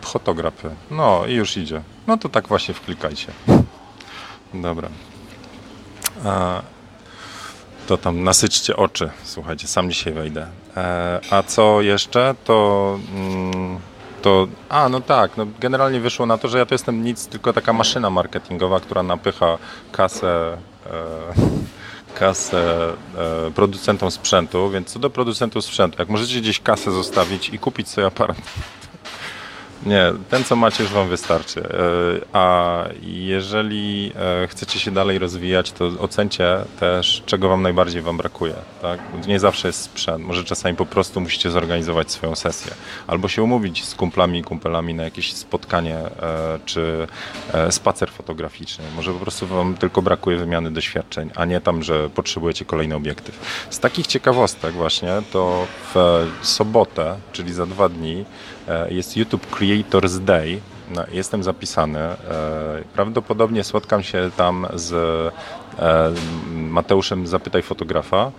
fotografy. 0.00 0.70
No 0.90 1.26
i 1.26 1.34
już 1.34 1.56
idzie. 1.56 1.82
No 2.06 2.16
to 2.16 2.28
tak 2.28 2.48
właśnie 2.48 2.74
wklikajcie. 2.74 3.32
Dobra. 4.54 4.88
A, 6.24 6.62
to 7.86 7.96
tam 7.98 8.24
nasyćcie 8.24 8.76
oczy. 8.76 9.10
Słuchajcie, 9.24 9.66
sam 9.66 9.90
dzisiaj 9.90 10.12
wejdę. 10.12 10.46
E, 10.76 11.20
a 11.30 11.42
co 11.42 11.80
jeszcze? 11.82 12.34
To. 12.44 12.98
Mm, 13.14 13.78
to, 14.22 14.48
a 14.68 14.88
no 14.88 15.00
tak, 15.00 15.36
no 15.36 15.46
generalnie 15.60 16.00
wyszło 16.00 16.26
na 16.26 16.38
to, 16.38 16.48
że 16.48 16.58
ja 16.58 16.66
to 16.66 16.74
jestem 16.74 17.04
nic, 17.04 17.26
tylko 17.26 17.52
taka 17.52 17.72
maszyna 17.72 18.10
marketingowa, 18.10 18.80
która 18.80 19.02
napycha 19.02 19.58
kasę 19.92 20.28
e, 20.52 20.56
kasę 22.14 22.92
e, 23.18 23.50
producentom 23.50 24.10
sprzętu, 24.10 24.70
więc 24.70 24.88
co 24.92 24.98
do 24.98 25.10
producentów 25.10 25.64
sprzętu, 25.64 25.96
jak 25.98 26.08
możecie 26.08 26.40
gdzieś 26.40 26.60
kasę 26.60 26.92
zostawić 26.92 27.48
i 27.48 27.58
kupić 27.58 27.88
sobie 27.88 28.06
aparat 28.06 28.36
nie, 29.86 30.12
ten 30.30 30.44
co 30.44 30.56
macie 30.56 30.82
już 30.82 30.92
Wam 30.92 31.08
wystarczy. 31.08 31.60
E, 31.60 31.68
a 32.32 32.84
jeżeli 33.02 34.12
e, 34.16 34.46
chcecie 34.46 34.78
się 34.78 34.90
dalej 34.90 35.18
rozwijać, 35.18 35.72
to 35.72 35.84
ocencie 35.98 36.56
też, 36.80 37.22
czego 37.26 37.48
Wam 37.48 37.62
najbardziej 37.62 38.02
Wam 38.02 38.16
brakuje. 38.16 38.54
Tak? 38.82 39.00
Nie 39.26 39.40
zawsze 39.40 39.68
jest 39.68 39.82
sprzęt. 39.82 40.24
Może 40.24 40.44
czasami 40.44 40.76
po 40.76 40.86
prostu 40.86 41.20
musicie 41.20 41.50
zorganizować 41.50 42.10
swoją 42.10 42.34
sesję. 42.34 42.72
Albo 43.06 43.28
się 43.28 43.42
umówić 43.42 43.84
z 43.84 43.94
kumplami 43.94 44.38
i 44.38 44.42
kumpelami 44.42 44.94
na 44.94 45.02
jakieś 45.02 45.32
spotkanie 45.32 45.96
e, 45.96 46.58
czy 46.64 47.06
spacer 47.70 48.10
fotograficzny. 48.10 48.84
Może 48.96 49.12
po 49.12 49.18
prostu 49.18 49.46
Wam 49.46 49.74
tylko 49.74 50.02
brakuje 50.02 50.36
wymiany 50.36 50.70
doświadczeń, 50.70 51.30
a 51.34 51.44
nie 51.44 51.60
tam, 51.60 51.82
że 51.82 52.10
potrzebujecie 52.10 52.64
kolejny 52.64 52.94
obiektyw. 52.94 53.66
Z 53.70 53.78
takich 53.78 54.06
ciekawostek 54.06 54.74
właśnie 54.74 55.22
to 55.32 55.66
w 55.94 56.24
sobotę, 56.42 57.16
czyli 57.32 57.52
za 57.52 57.66
dwa 57.66 57.88
dni, 57.88 58.24
jest 58.90 59.16
YouTube 59.16 59.46
Creators 59.46 60.18
Day. 60.18 60.60
No, 60.90 61.04
jestem 61.12 61.42
zapisany. 61.42 61.98
E, 61.98 62.16
prawdopodobnie 62.94 63.64
spotkam 63.64 64.02
się 64.02 64.30
tam 64.36 64.66
z 64.74 64.92
e, 65.78 66.12
Mateuszem 66.54 67.26
Zapytaj 67.26 67.62
Fotografa. 67.62 68.32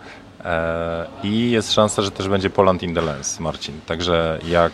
E, 0.46 1.06
I 1.24 1.52
jest 1.52 1.74
szansa, 1.74 2.02
że 2.02 2.12
też 2.12 2.28
będzie 2.30 2.50
Poland 2.50 2.84
in 2.84 2.96
the 2.96 3.02
Lens, 3.02 3.40
Marcin. 3.40 3.80
Także 3.86 4.40
jak, 4.48 4.72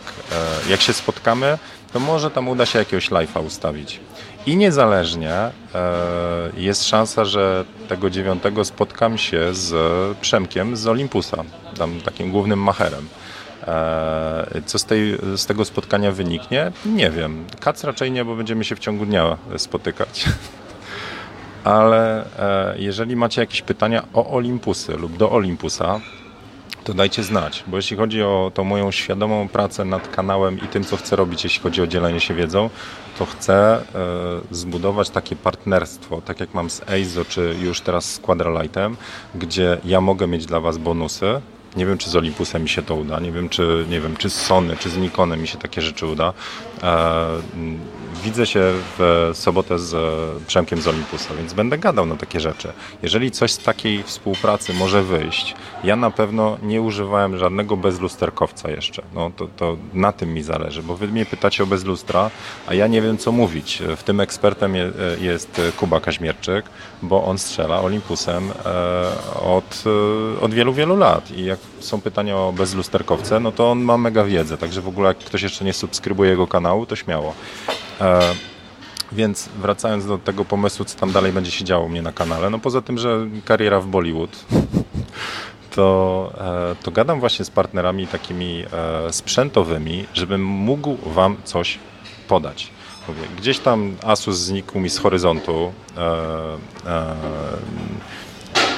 jak 0.68 0.80
się 0.80 0.92
spotkamy, 0.92 1.58
to 1.92 2.00
może 2.00 2.30
tam 2.30 2.48
uda 2.48 2.66
się 2.66 2.78
jakiegoś 2.78 3.10
live'a 3.10 3.46
ustawić. 3.46 4.00
I 4.46 4.56
niezależnie 4.56 5.34
jest 6.56 6.88
szansa, 6.88 7.24
że 7.24 7.64
tego 7.88 8.10
dziewiątego 8.10 8.64
spotkam 8.64 9.18
się 9.18 9.54
z 9.54 9.74
Przemkiem 10.18 10.76
z 10.76 10.86
Olympusa, 10.86 11.44
tam 11.78 12.00
takim 12.00 12.30
głównym 12.30 12.58
macherem. 12.58 13.08
E, 13.66 14.62
co 14.66 14.78
z, 14.78 14.84
tej, 14.84 15.18
z 15.36 15.46
tego 15.46 15.64
spotkania 15.64 16.12
wyniknie? 16.12 16.72
Nie 16.86 17.10
wiem. 17.10 17.44
Kac 17.60 17.84
raczej 17.84 18.12
nie, 18.12 18.24
bo 18.24 18.36
będziemy 18.36 18.64
się 18.64 18.76
w 18.76 18.78
ciągu 18.78 19.06
dnia 19.06 19.36
spotykać. 19.56 20.24
Ale 21.64 22.24
e, 22.38 22.74
jeżeli 22.78 23.16
macie 23.16 23.40
jakieś 23.40 23.62
pytania 23.62 24.02
o 24.14 24.30
Olympusy 24.30 24.96
lub 24.96 25.16
do 25.16 25.30
Olympusa, 25.30 26.00
to 26.84 26.94
dajcie 26.94 27.22
znać, 27.22 27.64
bo 27.66 27.76
jeśli 27.76 27.96
chodzi 27.96 28.22
o 28.22 28.50
tą 28.54 28.64
moją 28.64 28.90
świadomą 28.90 29.48
pracę 29.48 29.84
nad 29.84 30.08
kanałem 30.08 30.58
i 30.58 30.68
tym, 30.68 30.84
co 30.84 30.96
chcę 30.96 31.16
robić, 31.16 31.44
jeśli 31.44 31.62
chodzi 31.62 31.82
o 31.82 31.86
dzielenie 31.86 32.20
się 32.20 32.34
wiedzą, 32.34 32.70
to 33.18 33.26
chcę 33.26 33.54
e, 33.54 33.82
zbudować 34.50 35.10
takie 35.10 35.36
partnerstwo, 35.36 36.22
tak 36.22 36.40
jak 36.40 36.54
mam 36.54 36.70
z 36.70 36.88
EIZO, 36.88 37.24
czy 37.24 37.56
już 37.60 37.80
teraz 37.80 38.12
z 38.12 38.18
Quadralightem, 38.18 38.96
gdzie 39.34 39.78
ja 39.84 40.00
mogę 40.00 40.26
mieć 40.26 40.46
dla 40.46 40.60
Was 40.60 40.78
bonusy, 40.78 41.40
nie 41.76 41.86
wiem, 41.86 41.98
czy 41.98 42.10
z 42.10 42.16
Olympusem 42.16 42.62
mi 42.62 42.68
się 42.68 42.82
to 42.82 42.94
uda, 42.94 43.20
nie 43.20 43.32
wiem, 43.32 43.48
czy, 43.48 43.86
nie 43.90 44.00
wiem, 44.00 44.16
czy 44.16 44.30
z 44.30 44.34
Sony, 44.34 44.76
czy 44.76 44.90
z 44.90 44.96
Nikonem 44.96 45.40
mi 45.40 45.48
się 45.48 45.58
takie 45.58 45.82
rzeczy 45.82 46.06
uda. 46.06 46.32
E, 48.12 48.24
widzę 48.24 48.46
się 48.46 48.60
w 48.98 49.30
sobotę 49.34 49.78
z 49.78 49.94
Przemkiem 50.46 50.82
z 50.82 50.88
Olympusa, 50.88 51.34
więc 51.34 51.52
będę 51.52 51.78
gadał 51.78 52.06
na 52.06 52.16
takie 52.16 52.40
rzeczy. 52.40 52.72
Jeżeli 53.02 53.30
coś 53.30 53.52
z 53.52 53.58
takiej 53.58 54.02
współpracy 54.02 54.74
może 54.74 55.02
wyjść, 55.02 55.54
ja 55.84 55.96
na 55.96 56.10
pewno 56.10 56.58
nie 56.62 56.82
używałem 56.82 57.38
żadnego 57.38 57.76
bezlusterkowca 57.76 58.70
jeszcze. 58.70 59.02
No, 59.14 59.30
to, 59.36 59.48
to 59.56 59.76
na 59.94 60.12
tym 60.12 60.34
mi 60.34 60.42
zależy, 60.42 60.82
bo 60.82 60.96
wy 60.96 61.08
mnie 61.08 61.26
pytacie 61.26 61.62
o 61.62 61.66
bezlustra, 61.66 62.30
a 62.66 62.74
ja 62.74 62.86
nie 62.86 63.02
wiem, 63.02 63.18
co 63.18 63.32
mówić. 63.32 63.82
W 63.96 64.02
tym 64.02 64.20
ekspertem 64.20 64.74
je, 64.74 64.92
jest 65.20 65.60
Kuba 65.76 66.00
Kaźmierczyk, 66.00 66.64
bo 67.02 67.24
on 67.24 67.38
strzela 67.38 67.80
Olympusem 67.80 68.50
e, 68.64 69.42
od, 69.42 69.84
od 70.40 70.54
wielu, 70.54 70.72
wielu 70.72 70.96
lat 70.96 71.30
i 71.30 71.44
jak 71.44 71.58
są 71.84 72.00
pytania 72.00 72.36
o 72.36 72.52
bezlusterkowce, 72.52 73.40
no 73.40 73.52
to 73.52 73.70
on 73.70 73.80
ma 73.80 73.98
mega 73.98 74.24
wiedzę, 74.24 74.58
także 74.58 74.80
w 74.80 74.88
ogóle 74.88 75.08
jak 75.08 75.18
ktoś 75.18 75.42
jeszcze 75.42 75.64
nie 75.64 75.72
subskrybuje 75.72 76.30
jego 76.30 76.46
kanału, 76.46 76.86
to 76.86 76.96
śmiało. 76.96 77.34
E, 78.00 78.34
więc 79.12 79.48
wracając 79.48 80.06
do 80.06 80.18
tego 80.18 80.44
pomysłu, 80.44 80.84
co 80.84 80.98
tam 80.98 81.12
dalej 81.12 81.32
będzie 81.32 81.50
się 81.50 81.64
działo 81.64 81.86
u 81.86 81.88
mnie 81.88 82.02
na 82.02 82.12
kanale, 82.12 82.50
no 82.50 82.58
poza 82.58 82.82
tym, 82.82 82.98
że 82.98 83.26
kariera 83.44 83.80
w 83.80 83.86
Bollywood, 83.86 84.44
to, 85.76 86.32
e, 86.40 86.84
to 86.84 86.90
gadam 86.90 87.20
właśnie 87.20 87.44
z 87.44 87.50
partnerami 87.50 88.06
takimi 88.06 88.64
e, 88.72 89.12
sprzętowymi, 89.12 90.06
żebym 90.14 90.44
mógł 90.44 90.96
Wam 91.06 91.36
coś 91.44 91.78
podać. 92.28 92.70
Mówię, 93.08 93.22
gdzieś 93.38 93.58
tam 93.58 93.96
Asus 94.02 94.38
znikł 94.38 94.80
mi 94.80 94.90
z 94.90 94.98
horyzontu. 94.98 95.72
E, 95.96 96.02
e, 96.86 97.16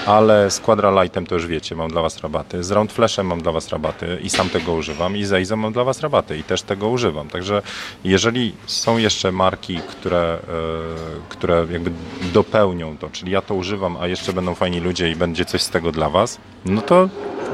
ale 0.07 0.51
z 0.51 0.61
Quadralightem 0.61 1.27
to 1.27 1.35
już 1.35 1.47
wiecie, 1.47 1.77
mam 1.77 1.91
dla 1.91 2.03
Was 2.03 2.21
rabaty. 2.23 2.65
Z 2.65 2.71
Round 2.71 2.93
Flashem 2.93 3.27
mam 3.27 3.43
dla 3.43 3.53
Was 3.53 3.69
rabaty 3.69 4.19
i 4.23 4.31
sam 4.31 4.51
tego 4.51 4.73
używam 4.73 5.17
i 5.17 5.25
z 5.25 5.33
Eizo 5.33 5.57
mam 5.57 5.73
dla 5.73 5.85
Was 5.85 6.01
rabaty 6.01 6.39
i 6.39 6.43
też 6.43 6.63
tego 6.63 6.89
używam. 6.89 7.29
Także 7.29 7.63
jeżeli 8.05 8.55
są 8.67 8.99
jeszcze 8.99 9.33
marki, 9.33 9.81
które, 9.89 10.39
yy, 10.49 11.21
które 11.29 11.67
jakby 11.71 11.91
dopełnią 12.33 12.97
to, 12.99 13.11
czyli 13.11 13.33
ja 13.33 13.43
to 13.43 13.55
używam, 13.55 13.97
a 14.01 14.07
jeszcze 14.07 14.33
będą 14.33 14.55
fajni 14.55 14.81
ludzie 14.81 15.11
i 15.11 15.17
będzie 15.17 15.45
coś 15.45 15.63
z 15.63 15.71
tego 15.71 15.93
dla 15.93 16.11
Was, 16.11 16.39
no 16.65 16.83
to 16.83 17.09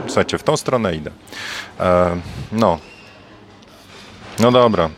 słuchajcie, 0.06 0.38
w 0.38 0.42
tą 0.42 0.56
stronę 0.56 0.96
idę. 0.96 1.10
Yy, 1.80 1.86
no. 2.52 2.78
No 4.38 4.52
dobra, 4.52 4.90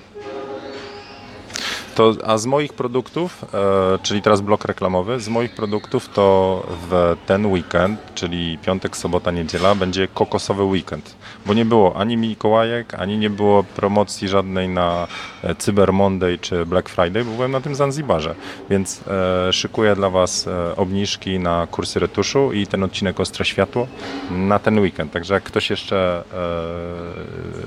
to, 1.95 2.15
a 2.25 2.39
z 2.39 2.47
moich 2.47 2.73
produktów, 2.73 3.45
e, 3.55 3.99
czyli 4.03 4.23
teraz 4.23 4.41
blok 4.41 4.65
reklamowy, 4.65 5.21
z 5.21 5.29
moich 5.29 5.55
produktów 5.55 6.09
to 6.09 6.63
w 6.91 7.17
ten 7.27 7.47
weekend, 7.47 8.01
czyli 8.15 8.59
piątek, 8.59 8.97
sobota, 8.97 9.31
niedziela, 9.31 9.75
będzie 9.75 10.09
kokosowy 10.09 10.63
weekend. 10.63 11.17
Bo 11.47 11.55
nie 11.55 11.65
było 11.65 11.97
ani 11.97 12.17
Mikołajek, 12.17 12.95
ani 12.95 13.19
nie 13.19 13.31
było 13.31 13.65
promocji 13.65 14.29
żadnej 14.29 14.69
na 14.69 15.07
e, 15.45 15.55
Cyber 15.55 15.93
Monday 15.93 16.39
czy 16.39 16.67
Black 16.67 16.89
Friday, 16.89 17.25
bo 17.25 17.31
byłem 17.31 17.53
na 17.53 17.61
tym 17.61 17.75
Zanzibarze. 17.75 18.35
Więc 18.71 19.01
e, 19.49 19.53
szykuję 19.53 19.95
dla 19.95 20.11
Was 20.11 20.47
e, 20.47 20.77
obniżki 20.77 21.39
na 21.39 21.67
kursy 21.67 22.01
retuszu 22.01 22.53
i 22.53 22.67
ten 22.67 22.83
odcinek 22.83 23.21
Ostre 23.21 23.45
Światło 23.45 23.87
na 24.31 24.59
ten 24.59 24.79
weekend. 24.79 25.13
Także 25.13 25.35
jak 25.35 25.43
ktoś 25.43 25.71
jeszcze 25.71 26.25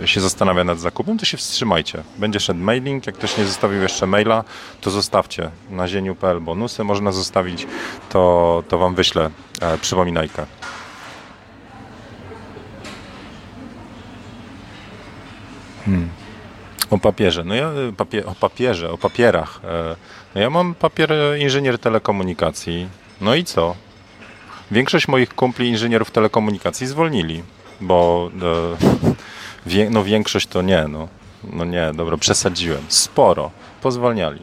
e, 0.01 0.07
się 0.07 0.21
zastanawia 0.21 0.63
nad 0.63 0.79
zakupem, 0.79 1.17
to 1.17 1.25
się 1.25 1.37
wstrzymajcie. 1.37 2.03
Będzie 2.17 2.39
szedł 2.39 2.59
mailing, 2.59 3.07
jak 3.07 3.15
ktoś 3.15 3.37
nie 3.37 3.45
zostawił 3.45 3.81
jeszcze 3.81 4.07
maila, 4.07 4.43
to 4.81 4.91
zostawcie 4.91 5.49
na 5.69 5.87
zieniu.pl 5.87 6.41
bonusy. 6.41 6.83
Można 6.83 7.11
zostawić, 7.11 7.67
to, 8.09 8.63
to 8.69 8.77
Wam 8.77 8.95
wyślę 8.95 9.29
e, 9.61 9.77
przypominajkę. 9.77 10.45
Hmm. 15.85 16.09
O 16.89 16.97
papierze. 16.97 17.43
No 17.43 17.55
ja 17.55 17.67
e, 17.67 17.93
papie, 17.93 18.25
o 18.25 18.35
papierze, 18.35 18.91
o 18.91 18.97
papierach. 18.97 19.59
E, 19.63 19.95
no 20.35 20.41
ja 20.41 20.49
mam 20.49 20.75
papier 20.75 21.11
inżynier 21.39 21.79
telekomunikacji. 21.79 22.89
No 23.21 23.35
i 23.35 23.43
co? 23.43 23.75
Większość 24.71 25.07
moich 25.07 25.33
kumpli 25.33 25.69
inżynierów 25.69 26.11
telekomunikacji 26.11 26.87
zwolnili, 26.87 27.43
bo 27.81 28.29
e, 29.65 29.89
no 29.89 30.03
większość 30.03 30.47
to 30.47 30.61
nie, 30.61 30.87
no. 30.87 31.07
No 31.53 31.65
nie, 31.65 31.91
dobra, 31.93 32.17
przesadziłem. 32.17 32.83
Sporo 32.87 33.51
pozwalniali. 33.81 34.41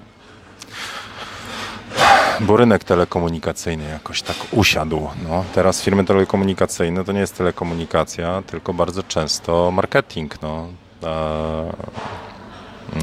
Bo 2.40 2.56
rynek 2.56 2.84
telekomunikacyjny 2.84 3.84
jakoś 3.84 4.22
tak 4.22 4.36
usiadł. 4.50 5.08
No, 5.28 5.44
teraz 5.54 5.82
firmy 5.82 6.04
telekomunikacyjne 6.04 7.04
to 7.04 7.12
nie 7.12 7.20
jest 7.20 7.36
telekomunikacja, 7.36 8.42
tylko 8.46 8.74
bardzo 8.74 9.02
często 9.02 9.70
marketing. 9.70 10.42
No. 10.42 10.68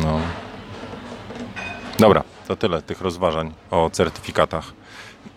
No. 0.04 0.22
Dobra, 2.00 2.24
to 2.48 2.56
tyle 2.56 2.82
tych 2.82 3.02
rozważań 3.02 3.54
o 3.72 3.90
certyfikatach. 3.90 4.74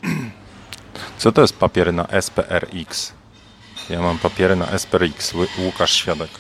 Co 1.18 1.32
to 1.32 1.40
jest 1.40 1.56
papiery 1.56 1.92
na 1.92 2.06
SPRX? 2.20 3.12
Ja 3.90 4.02
mam 4.02 4.18
papiery 4.18 4.56
na 4.56 4.78
SPRX. 4.78 5.34
Łukasz 5.58 5.92
Świadek. 5.92 6.30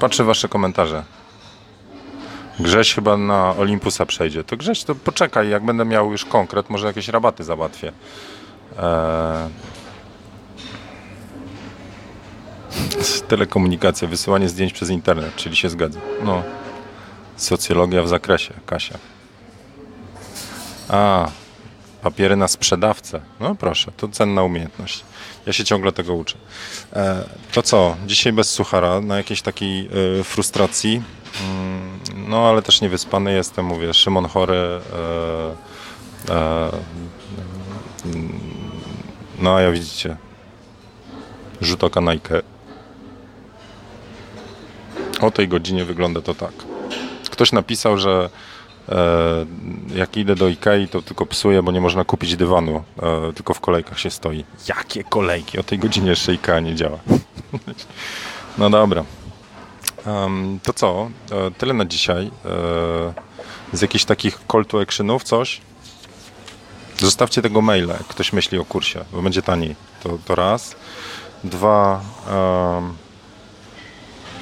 Patrzę 0.00 0.24
wasze 0.24 0.48
komentarze. 0.48 1.15
Grześ 2.60 2.94
chyba 2.94 3.16
na 3.16 3.56
Olympusa 3.56 4.06
przejdzie. 4.06 4.44
To 4.44 4.56
Grześ, 4.56 4.84
to 4.84 4.94
poczekaj, 4.94 5.48
jak 5.48 5.64
będę 5.64 5.84
miał 5.84 6.12
już 6.12 6.24
konkret, 6.24 6.70
może 6.70 6.86
jakieś 6.86 7.08
rabaty 7.08 7.44
załatwię. 7.44 7.92
Eee... 8.78 9.48
Telekomunikacja, 13.28 14.08
wysyłanie 14.08 14.48
zdjęć 14.48 14.72
przez 14.72 14.90
internet, 14.90 15.36
czyli 15.36 15.56
się 15.56 15.68
zgadza. 15.70 16.00
No. 16.24 16.42
Socjologia 17.36 18.02
w 18.02 18.08
zakresie, 18.08 18.54
Kasia. 18.66 18.98
A, 20.88 21.28
papiery 22.02 22.36
na 22.36 22.48
sprzedawcę. 22.48 23.20
No 23.40 23.54
proszę, 23.54 23.92
to 23.96 24.08
cenna 24.08 24.42
umiejętność. 24.42 25.04
Ja 25.46 25.52
się 25.52 25.64
ciągle 25.64 25.92
tego 25.92 26.14
uczę. 26.14 26.36
E, 26.92 27.24
to 27.52 27.62
co? 27.62 27.96
Dzisiaj 28.06 28.32
bez 28.32 28.50
suchara, 28.50 29.00
na 29.00 29.16
jakiejś 29.16 29.42
takiej 29.42 29.88
e, 30.20 30.24
frustracji. 30.24 31.02
Mm, 31.42 31.65
no 32.26 32.48
ale 32.48 32.62
też 32.62 32.80
niewyspany 32.80 33.32
jestem, 33.32 33.66
mówię, 33.66 33.94
Szymon 33.94 34.28
chory. 34.28 34.56
E, 36.28 36.34
e 36.34 36.70
no 39.38 39.54
a 39.54 39.60
ja 39.60 39.70
widzicie, 39.70 40.16
rzut 41.60 41.84
oka 41.84 42.00
na 42.00 42.14
Ike. 42.14 42.42
O 45.20 45.30
tej 45.30 45.48
godzinie 45.48 45.84
wygląda 45.84 46.22
to 46.22 46.34
tak. 46.34 46.52
Ktoś 47.30 47.52
napisał, 47.52 47.98
że 47.98 48.30
E, 48.88 49.46
jak 49.94 50.16
idę 50.16 50.34
do 50.34 50.48
Ikei, 50.48 50.88
to 50.88 51.02
tylko 51.02 51.26
psuję, 51.26 51.62
bo 51.62 51.72
nie 51.72 51.80
można 51.80 52.04
kupić 52.04 52.36
dywanu, 52.36 52.82
e, 53.02 53.32
tylko 53.32 53.54
w 53.54 53.60
kolejkach 53.60 53.98
się 53.98 54.10
stoi. 54.10 54.44
Jakie 54.68 55.04
kolejki? 55.04 55.58
O 55.58 55.62
tej 55.62 55.78
godzinie 55.78 56.10
jeszcze 56.10 56.34
Ikea 56.34 56.60
nie 56.60 56.74
działa. 56.74 56.98
No 58.58 58.70
dobra. 58.70 59.04
To 60.62 60.72
co? 60.72 61.10
E, 61.30 61.50
tyle 61.50 61.74
na 61.74 61.84
dzisiaj. 61.84 62.30
Z 63.72 63.82
jakichś 63.82 64.04
takich 64.04 64.38
call 64.52 64.64
to 64.64 64.80
actionów 64.80 65.22
coś? 65.22 65.60
Zostawcie 66.98 67.42
tego 67.42 67.60
maila, 67.60 67.94
ktoś 68.08 68.32
myśli 68.32 68.58
o 68.58 68.64
kursie, 68.64 69.04
bo 69.12 69.22
będzie 69.22 69.42
taniej. 69.42 69.76
To, 70.02 70.18
to 70.24 70.34
raz. 70.34 70.76
Dwa. 71.44 72.00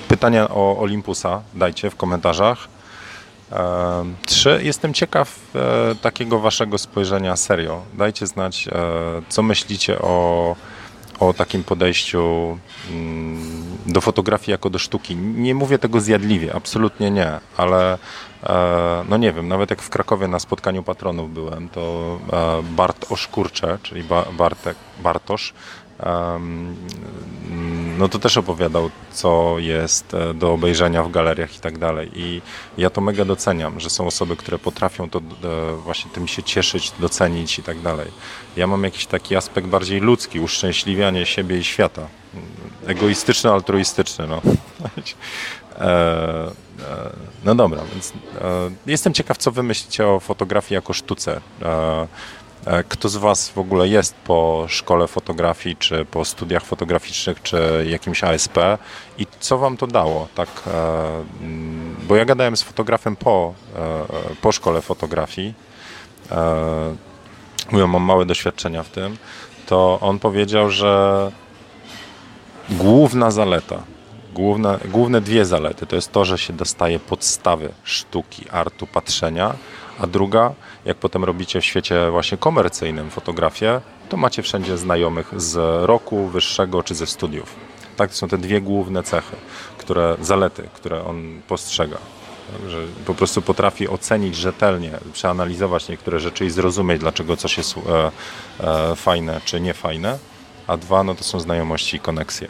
Pytania 0.08 0.48
o 0.48 0.78
Olympusa 0.78 1.42
dajcie 1.54 1.90
w 1.90 1.96
komentarzach. 1.96 2.68
Trzy, 4.26 4.60
jestem 4.62 4.94
ciekaw 4.94 5.38
e, 5.54 5.94
takiego 5.94 6.38
waszego 6.38 6.78
spojrzenia 6.78 7.36
serio. 7.36 7.82
Dajcie 7.94 8.26
znać, 8.26 8.68
e, 8.68 8.72
co 9.28 9.42
myślicie 9.42 9.98
o, 9.98 10.56
o 11.20 11.32
takim 11.32 11.64
podejściu 11.64 12.58
mm, 12.90 13.64
do 13.86 14.00
fotografii 14.00 14.50
jako 14.50 14.70
do 14.70 14.78
sztuki. 14.78 15.16
Nie 15.16 15.54
mówię 15.54 15.78
tego 15.78 16.00
zjadliwie, 16.00 16.54
absolutnie 16.54 17.10
nie, 17.10 17.30
ale 17.56 17.98
e, 18.42 19.04
no 19.08 19.16
nie 19.16 19.32
wiem, 19.32 19.48
nawet 19.48 19.70
jak 19.70 19.82
w 19.82 19.90
Krakowie 19.90 20.28
na 20.28 20.38
spotkaniu 20.38 20.82
patronów 20.82 21.34
byłem, 21.34 21.68
to 21.68 22.18
Bart 22.62 23.12
Oszkurcze, 23.12 23.78
czyli 23.82 24.04
Bartek, 24.38 24.76
Bartosz, 25.02 25.54
no 27.98 28.08
to 28.08 28.18
też 28.18 28.36
opowiadał, 28.36 28.90
co 29.12 29.58
jest 29.58 30.14
e, 30.14 30.34
do 30.34 30.52
obejrzenia 30.52 31.02
w 31.02 31.10
galeriach 31.10 31.56
i 31.56 31.60
tak 31.60 31.78
dalej. 31.78 32.10
I 32.14 32.42
ja 32.78 32.90
to 32.90 33.00
mega 33.00 33.24
doceniam, 33.24 33.80
że 33.80 33.90
są 33.90 34.06
osoby, 34.06 34.36
które 34.36 34.58
potrafią 34.58 35.10
to 35.10 35.18
e, 35.18 35.22
właśnie 35.76 36.10
tym 36.10 36.28
się 36.28 36.42
cieszyć, 36.42 36.92
docenić 37.00 37.58
i 37.58 37.62
tak 37.62 37.80
dalej. 37.80 38.10
Ja 38.56 38.66
mam 38.66 38.84
jakiś 38.84 39.06
taki 39.06 39.36
aspekt 39.36 39.66
bardziej 39.66 40.00
ludzki, 40.00 40.40
uszczęśliwianie 40.40 41.26
siebie 41.26 41.58
i 41.58 41.64
świata. 41.64 42.06
Egoistyczny, 42.86 43.50
altruistyczny, 43.50 44.26
no. 44.26 44.42
E, 45.78 46.50
no 47.44 47.54
dobra, 47.54 47.80
więc 47.92 48.12
jestem 48.86 49.14
ciekaw, 49.14 49.38
co 49.38 49.50
wy 49.50 49.62
myślicie 49.62 50.06
o 50.06 50.20
fotografii 50.20 50.74
jako 50.74 50.92
sztuce. 50.92 51.40
E, 52.66 52.84
kto 52.84 53.08
z 53.08 53.16
Was 53.16 53.48
w 53.48 53.58
ogóle 53.58 53.88
jest 53.88 54.14
po 54.14 54.64
szkole 54.68 55.08
fotografii, 55.08 55.76
czy 55.76 56.04
po 56.04 56.24
studiach 56.24 56.64
fotograficznych, 56.64 57.42
czy 57.42 57.86
jakimś 57.88 58.24
ASP 58.24 58.58
i 59.18 59.26
co 59.40 59.58
Wam 59.58 59.76
to 59.76 59.86
dało? 59.86 60.28
Tak, 60.34 60.48
e, 60.66 60.70
mm, 61.40 61.96
bo 62.08 62.16
ja 62.16 62.24
gadałem 62.24 62.56
z 62.56 62.62
fotografem 62.62 63.16
po, 63.16 63.54
e, 63.76 64.04
po 64.42 64.52
szkole 64.52 64.82
fotografii. 64.82 65.54
Mówię, 67.70 67.86
mam 67.86 68.02
małe 68.02 68.26
doświadczenia 68.26 68.82
w 68.82 68.88
tym. 68.88 69.16
To 69.66 69.98
on 70.00 70.18
powiedział, 70.18 70.70
że 70.70 71.32
główna 72.70 73.30
zaleta, 73.30 73.82
główne, 74.34 74.78
główne 74.84 75.20
dwie 75.20 75.44
zalety 75.44 75.86
to 75.86 75.96
jest 75.96 76.12
to, 76.12 76.24
że 76.24 76.38
się 76.38 76.52
dostaje 76.52 76.98
podstawy 76.98 77.72
sztuki, 77.84 78.50
artu, 78.50 78.86
patrzenia, 78.86 79.54
a 79.98 80.06
druga, 80.06 80.52
jak 80.84 80.96
potem 80.96 81.24
robicie 81.24 81.60
w 81.60 81.64
świecie 81.64 82.10
właśnie 82.10 82.38
komercyjnym 82.38 83.10
fotografię, 83.10 83.80
to 84.08 84.16
macie 84.16 84.42
wszędzie 84.42 84.78
znajomych 84.78 85.40
z 85.40 85.56
roku 85.86 86.26
wyższego 86.26 86.82
czy 86.82 86.94
ze 86.94 87.06
studiów. 87.06 87.54
Tak, 87.96 88.10
to 88.10 88.16
są 88.16 88.28
te 88.28 88.38
dwie 88.38 88.60
główne 88.60 89.02
cechy, 89.02 89.36
które, 89.78 90.16
zalety, 90.20 90.68
które 90.74 91.04
on 91.04 91.40
postrzega. 91.48 91.96
Że 92.68 92.78
po 93.06 93.14
prostu 93.14 93.42
potrafi 93.42 93.88
ocenić 93.88 94.36
rzetelnie, 94.36 94.90
przeanalizować 95.12 95.88
niektóre 95.88 96.20
rzeczy 96.20 96.46
i 96.46 96.50
zrozumieć, 96.50 97.00
dlaczego 97.00 97.36
coś 97.36 97.58
jest 97.58 97.76
e, 97.76 98.10
e, 98.60 98.96
fajne 98.96 99.40
czy 99.44 99.60
niefajne. 99.60 100.18
A 100.66 100.76
dwa, 100.76 101.04
no 101.04 101.14
to 101.14 101.24
są 101.24 101.40
znajomości 101.40 101.96
i 101.96 102.00
koneksje. 102.00 102.48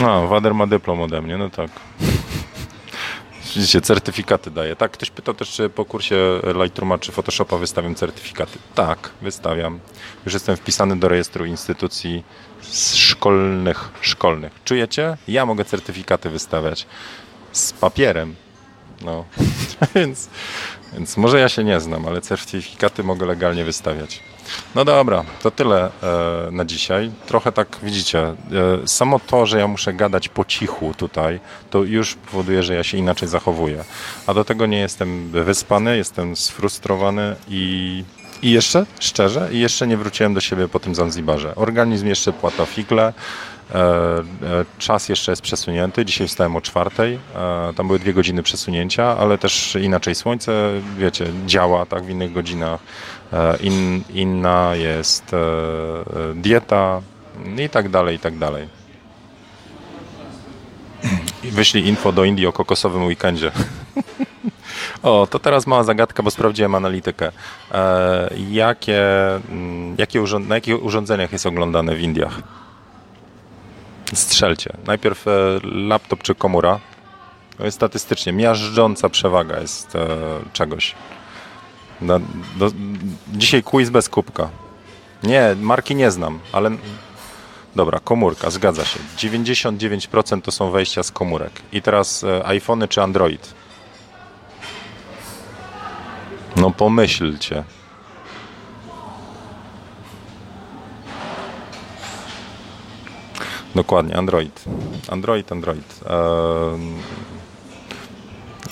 No, 0.00 0.28
Wader 0.28 0.54
ma 0.54 0.66
dyplom 0.66 1.00
ode 1.00 1.22
mnie, 1.22 1.36
no 1.36 1.50
tak. 1.50 1.70
Widzicie, 3.56 3.80
certyfikaty 3.80 4.50
daje. 4.50 4.76
Tak, 4.76 4.90
ktoś 4.90 5.10
pytał 5.10 5.34
też, 5.34 5.50
czy 5.50 5.68
po 5.68 5.84
kursie 5.84 6.16
Lightrooma 6.62 6.98
czy 6.98 7.12
Photoshopa 7.12 7.56
wystawiam 7.56 7.94
certyfikaty. 7.94 8.58
Tak, 8.74 9.10
wystawiam. 9.22 9.80
Już 10.24 10.34
jestem 10.34 10.56
wpisany 10.56 10.96
do 10.96 11.08
rejestru 11.08 11.44
instytucji 11.44 12.24
szkolnych. 12.96 13.90
szkolnych. 14.00 14.52
Czujecie? 14.64 15.16
Ja 15.28 15.46
mogę 15.46 15.64
certyfikaty 15.64 16.30
wystawiać 16.30 16.86
z 17.52 17.72
papierem. 17.72 18.34
No, 19.02 19.24
więc, 19.94 20.28
więc 20.92 21.16
może 21.16 21.40
ja 21.40 21.48
się 21.48 21.64
nie 21.64 21.80
znam, 21.80 22.06
ale 22.06 22.20
certyfikaty 22.20 23.04
mogę 23.04 23.26
legalnie 23.26 23.64
wystawiać. 23.64 24.22
No 24.74 24.84
dobra, 24.84 25.24
to 25.42 25.50
tyle 25.50 25.90
e, 26.02 26.50
na 26.50 26.64
dzisiaj. 26.64 27.10
Trochę 27.26 27.52
tak 27.52 27.78
widzicie, 27.82 28.20
e, 28.20 28.34
samo 28.86 29.20
to, 29.26 29.46
że 29.46 29.58
ja 29.58 29.68
muszę 29.68 29.92
gadać 29.92 30.28
po 30.28 30.44
cichu 30.44 30.94
tutaj, 30.96 31.40
to 31.70 31.84
już 31.84 32.14
powoduje, 32.14 32.62
że 32.62 32.74
ja 32.74 32.84
się 32.84 32.98
inaczej 32.98 33.28
zachowuję. 33.28 33.84
A 34.26 34.34
do 34.34 34.44
tego 34.44 34.66
nie 34.66 34.78
jestem 34.78 35.30
wyspany, 35.30 35.96
jestem 35.96 36.36
sfrustrowany 36.36 37.36
i, 37.48 38.04
i 38.42 38.50
jeszcze, 38.50 38.86
szczerze, 39.00 39.48
i 39.52 39.58
jeszcze 39.58 39.86
nie 39.86 39.96
wróciłem 39.96 40.34
do 40.34 40.40
siebie 40.40 40.68
po 40.68 40.80
tym 40.80 40.94
Zanzibarze. 40.94 41.54
Organizm 41.54 42.06
jeszcze 42.06 42.32
płata 42.32 42.66
figle. 42.66 43.12
E, 43.70 43.76
e, 43.78 44.22
czas 44.78 45.08
jeszcze 45.08 45.32
jest 45.32 45.42
przesunięty. 45.42 46.04
Dzisiaj 46.04 46.28
wstałem 46.28 46.56
o 46.56 46.60
czwartej. 46.60 47.18
E, 47.36 47.72
tam 47.76 47.86
były 47.86 47.98
dwie 47.98 48.14
godziny 48.14 48.42
przesunięcia, 48.42 49.16
ale 49.18 49.38
też 49.38 49.76
inaczej 49.82 50.14
słońce, 50.14 50.70
wiecie, 50.98 51.26
działa 51.46 51.86
tak 51.86 52.04
w 52.04 52.10
innych 52.10 52.32
godzinach. 52.32 52.80
In, 53.60 54.02
inna 54.14 54.74
jest 54.74 55.36
dieta 56.34 57.00
i 57.58 57.68
tak 57.68 57.88
dalej, 57.88 58.16
i 58.16 58.18
tak 58.18 58.38
dalej. 58.38 58.68
Wyślij 61.44 61.86
info 61.88 62.12
do 62.12 62.24
Indii 62.24 62.46
o 62.46 62.52
kokosowym 62.52 63.06
weekendzie. 63.06 63.50
O, 65.02 65.26
to 65.30 65.38
teraz 65.38 65.66
mała 65.66 65.84
zagadka, 65.84 66.22
bo 66.22 66.30
sprawdziłem 66.30 66.74
analitykę. 66.74 67.32
jakie, 68.50 69.02
mm, 69.50 69.96
jakie 69.98 70.22
urząd 70.22 70.48
na 70.48 70.54
jakich 70.54 70.82
urządzeniach 70.82 71.32
jest 71.32 71.46
oglądane 71.46 71.94
w 71.94 72.00
Indiach? 72.00 72.42
Strzelcie. 74.12 74.76
Najpierw 74.86 75.28
e, 75.28 75.30
laptop 75.62 76.22
czy 76.22 76.34
komura. 76.34 76.80
Jest 77.58 77.76
statystycznie 77.76 78.32
miażdżąca 78.32 79.08
przewaga 79.08 79.60
jest 79.60 79.96
e, 79.96 80.06
czegoś. 80.52 80.94
do, 82.00 82.70
dzisiaj 83.32 83.62
quiz 83.62 83.90
bez 83.90 84.08
kubka. 84.08 84.50
Nie, 85.22 85.56
marki 85.60 85.94
nie 85.94 86.10
znam, 86.10 86.40
ale 86.52 86.70
dobra, 87.76 88.00
komórka, 88.00 88.50
zgadza 88.50 88.84
się. 88.84 88.98
99% 89.18 90.42
to 90.42 90.52
są 90.52 90.70
wejścia 90.70 91.02
z 91.02 91.10
komórek. 91.10 91.52
I 91.72 91.82
teraz 91.82 92.24
e, 92.24 92.46
iPhony 92.46 92.88
czy 92.88 93.02
Android? 93.02 93.54
No 96.56 96.70
pomyślcie. 96.70 97.64
Dokładnie, 103.74 104.16
Android. 104.16 104.64
Android, 105.08 105.52
Android. 105.52 106.00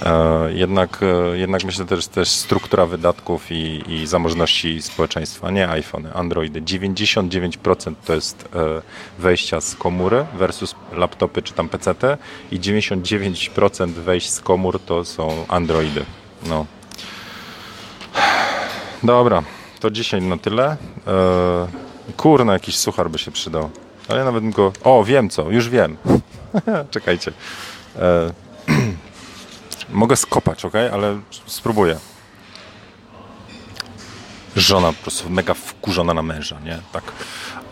E, 0.02 0.52
jednak, 0.52 1.00
e, 1.02 1.38
jednak 1.38 1.64
myślę 1.64 1.84
też, 1.84 2.06
też 2.06 2.28
struktura 2.28 2.86
wydatków 2.86 3.50
i, 3.50 3.82
i 3.88 4.06
zamożności 4.06 4.82
społeczeństwa, 4.82 5.50
nie 5.50 5.68
iPhony, 5.68 6.14
Androidy. 6.14 6.62
99% 6.62 7.94
to 8.04 8.14
jest 8.14 8.48
e, 8.54 8.82
wejścia 9.18 9.60
z 9.60 9.74
komóry 9.74 10.26
versus 10.34 10.74
laptopy 10.92 11.42
czy 11.42 11.54
tam 11.54 11.68
PC 11.68 11.94
i 12.50 12.60
99% 12.60 13.88
wejść 13.88 14.30
z 14.30 14.40
komór 14.40 14.80
to 14.80 15.04
są 15.04 15.44
Androidy. 15.48 16.04
No. 16.46 16.66
Dobra, 19.02 19.42
to 19.80 19.90
dzisiaj 19.90 20.22
na 20.22 20.36
tyle. 20.36 20.76
Kurna, 22.16 22.52
jakiś 22.52 22.76
suchar 22.76 23.10
by 23.10 23.18
się 23.18 23.30
przydał. 23.30 23.70
Ale 24.12 24.18
ja 24.18 24.24
nawet 24.24 24.50
go... 24.50 24.72
O, 24.84 25.04
wiem 25.04 25.30
co, 25.30 25.50
już 25.50 25.68
wiem. 25.68 25.96
Czekajcie. 26.90 27.32
E, 27.96 28.32
mogę 29.88 30.16
skopać, 30.16 30.64
ok? 30.64 30.74
Ale 30.92 31.20
spróbuję. 31.46 31.98
Żona 34.56 34.92
po 34.92 35.02
prostu 35.02 35.30
mega 35.30 35.54
wkurzona 35.54 36.14
na 36.14 36.22
męża, 36.22 36.60
nie? 36.60 36.78
Tak 36.92 37.12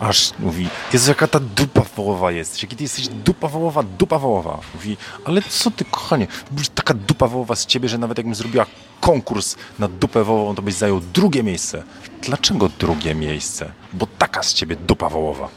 aż 0.00 0.32
mówi, 0.38 0.68
Jezu, 0.92 1.10
jaka 1.10 1.26
ta 1.26 1.40
dupa 1.40 1.82
wołowa 1.96 2.32
jest. 2.32 2.62
Jaki 2.62 2.76
ty 2.76 2.82
jesteś 2.82 3.08
dupa 3.08 3.48
wołowa, 3.48 3.82
dupa 3.82 4.18
wołowa. 4.18 4.60
Mówi, 4.74 4.96
ale 5.24 5.42
co 5.42 5.70
ty, 5.70 5.84
kochanie, 5.84 6.26
taka 6.74 6.94
dupa 6.94 7.26
wołowa 7.26 7.56
z 7.56 7.66
ciebie, 7.66 7.88
że 7.88 7.98
nawet 7.98 8.18
jakbym 8.18 8.34
zrobiła 8.34 8.66
konkurs 9.00 9.56
na 9.78 9.88
dupę 9.88 10.24
wołową, 10.24 10.54
to 10.54 10.62
byś 10.62 10.74
zajął 10.74 11.00
drugie 11.00 11.42
miejsce. 11.42 11.82
Dlaczego 12.22 12.68
drugie 12.78 13.14
miejsce? 13.14 13.72
Bo 13.92 14.06
taka 14.18 14.42
z 14.42 14.54
ciebie 14.54 14.76
dupa 14.76 15.08
wołowa. 15.08 15.48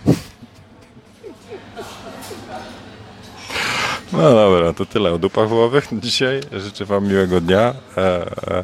No 4.14 4.32
dobra, 4.32 4.74
to 4.74 4.86
tyle 4.86 5.14
o 5.14 5.18
dupach 5.18 5.50
wołowych 5.50 5.88
dzisiaj. 5.94 6.42
Życzę 6.52 6.86
wam 6.86 7.08
miłego 7.08 7.42
dnia. 7.42 7.74
E, 7.98 7.98
e, 7.98 8.60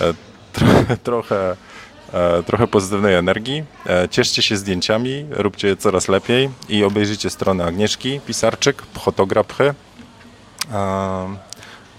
e, 0.00 0.14
trochę, 0.52 0.96
trochę 1.04 1.56
E, 2.12 2.42
trochę 2.42 2.66
pozytywnej 2.66 3.14
energii. 3.14 3.64
E, 3.86 4.08
cieszcie 4.08 4.42
się 4.42 4.56
zdjęciami, 4.56 5.26
róbcie 5.30 5.68
je 5.68 5.76
coraz 5.76 6.08
lepiej 6.08 6.50
i 6.68 6.84
obejrzyjcie 6.84 7.30
stronę 7.30 7.64
Agnieszki 7.64 8.20
Pisarczyk, 8.26 8.82
Photography. 8.82 9.74
E, 10.72 11.36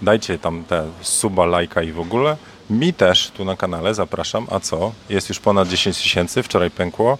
dajcie 0.02 0.38
tam 0.38 0.64
te 0.64 0.84
suba, 1.00 1.46
lajka 1.46 1.82
i 1.82 1.92
w 1.92 2.00
ogóle. 2.00 2.36
Mi 2.70 2.92
też 2.92 3.30
tu 3.30 3.44
na 3.44 3.56
kanale 3.56 3.94
zapraszam. 3.94 4.46
A 4.50 4.60
co? 4.60 4.92
Jest 5.08 5.28
już 5.28 5.40
ponad 5.40 5.68
10 5.68 5.96
tysięcy, 5.96 6.42
wczoraj 6.42 6.70
pękło, 6.70 7.18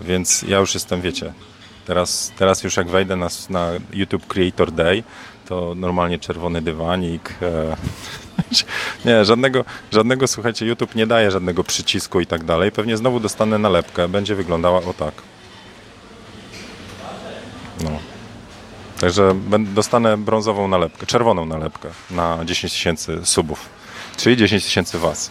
więc 0.00 0.42
ja 0.42 0.58
już 0.58 0.74
jestem, 0.74 1.00
wiecie, 1.00 1.32
teraz, 1.86 2.32
teraz 2.38 2.64
już 2.64 2.76
jak 2.76 2.88
wejdę 2.88 3.16
na, 3.16 3.28
na 3.50 3.70
YouTube 3.92 4.26
Creator 4.26 4.72
Day, 4.72 5.02
to 5.48 5.74
normalnie 5.76 6.18
czerwony 6.18 6.62
dywanik. 6.62 7.34
E, 7.42 7.76
nie, 9.04 9.24
żadnego, 9.24 9.64
żadnego, 9.92 10.26
słuchajcie, 10.26 10.66
YouTube 10.66 10.94
nie 10.94 11.06
daje 11.06 11.30
żadnego 11.30 11.64
przycisku 11.64 12.20
i 12.20 12.26
tak 12.26 12.44
dalej. 12.44 12.72
Pewnie 12.72 12.96
znowu 12.96 13.20
dostanę 13.20 13.58
nalepkę, 13.58 14.08
będzie 14.08 14.34
wyglądała 14.34 14.78
o 14.78 14.94
tak. 14.94 15.14
No. 17.84 17.90
Także 19.00 19.34
dostanę 19.74 20.16
brązową 20.16 20.68
nalepkę, 20.68 21.06
czerwoną 21.06 21.46
nalepkę 21.46 21.88
na 22.10 22.44
10 22.44 22.72
tysięcy 22.72 23.20
subów, 23.24 23.68
czyli 24.16 24.36
10 24.36 24.64
tysięcy 24.64 24.98
Was. 24.98 25.30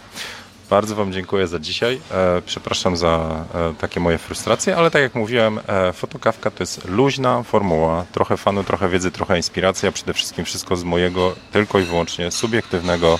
Bardzo 0.70 0.94
Wam 0.94 1.12
dziękuję 1.12 1.46
za 1.46 1.58
dzisiaj. 1.58 2.00
E, 2.10 2.42
przepraszam 2.46 2.96
za 2.96 3.44
e, 3.54 3.74
takie 3.80 4.00
moje 4.00 4.18
frustracje, 4.18 4.76
ale 4.76 4.90
tak 4.90 5.02
jak 5.02 5.14
mówiłem, 5.14 5.60
e, 5.66 5.92
fotokawka 5.92 6.50
to 6.50 6.62
jest 6.62 6.88
luźna 6.88 7.42
formuła. 7.42 8.04
Trochę 8.12 8.36
fanu, 8.36 8.64
trochę 8.64 8.88
wiedzy, 8.88 9.10
trochę 9.10 9.36
inspiracji, 9.36 9.88
a 9.88 9.92
przede 9.92 10.14
wszystkim 10.14 10.44
wszystko 10.44 10.76
z 10.76 10.84
mojego 10.84 11.34
tylko 11.52 11.78
i 11.78 11.82
wyłącznie 11.82 12.30
subiektywnego 12.30 13.18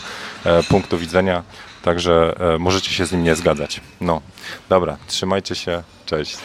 punktu 0.68 0.98
widzenia. 0.98 1.42
Także 1.82 2.34
możecie 2.58 2.90
się 2.90 3.06
z 3.06 3.12
nim 3.12 3.24
nie 3.24 3.36
zgadzać. 3.36 3.80
No, 4.00 4.20
dobra, 4.68 4.96
trzymajcie 5.06 5.54
się. 5.54 5.82
Cześć. 6.06 6.36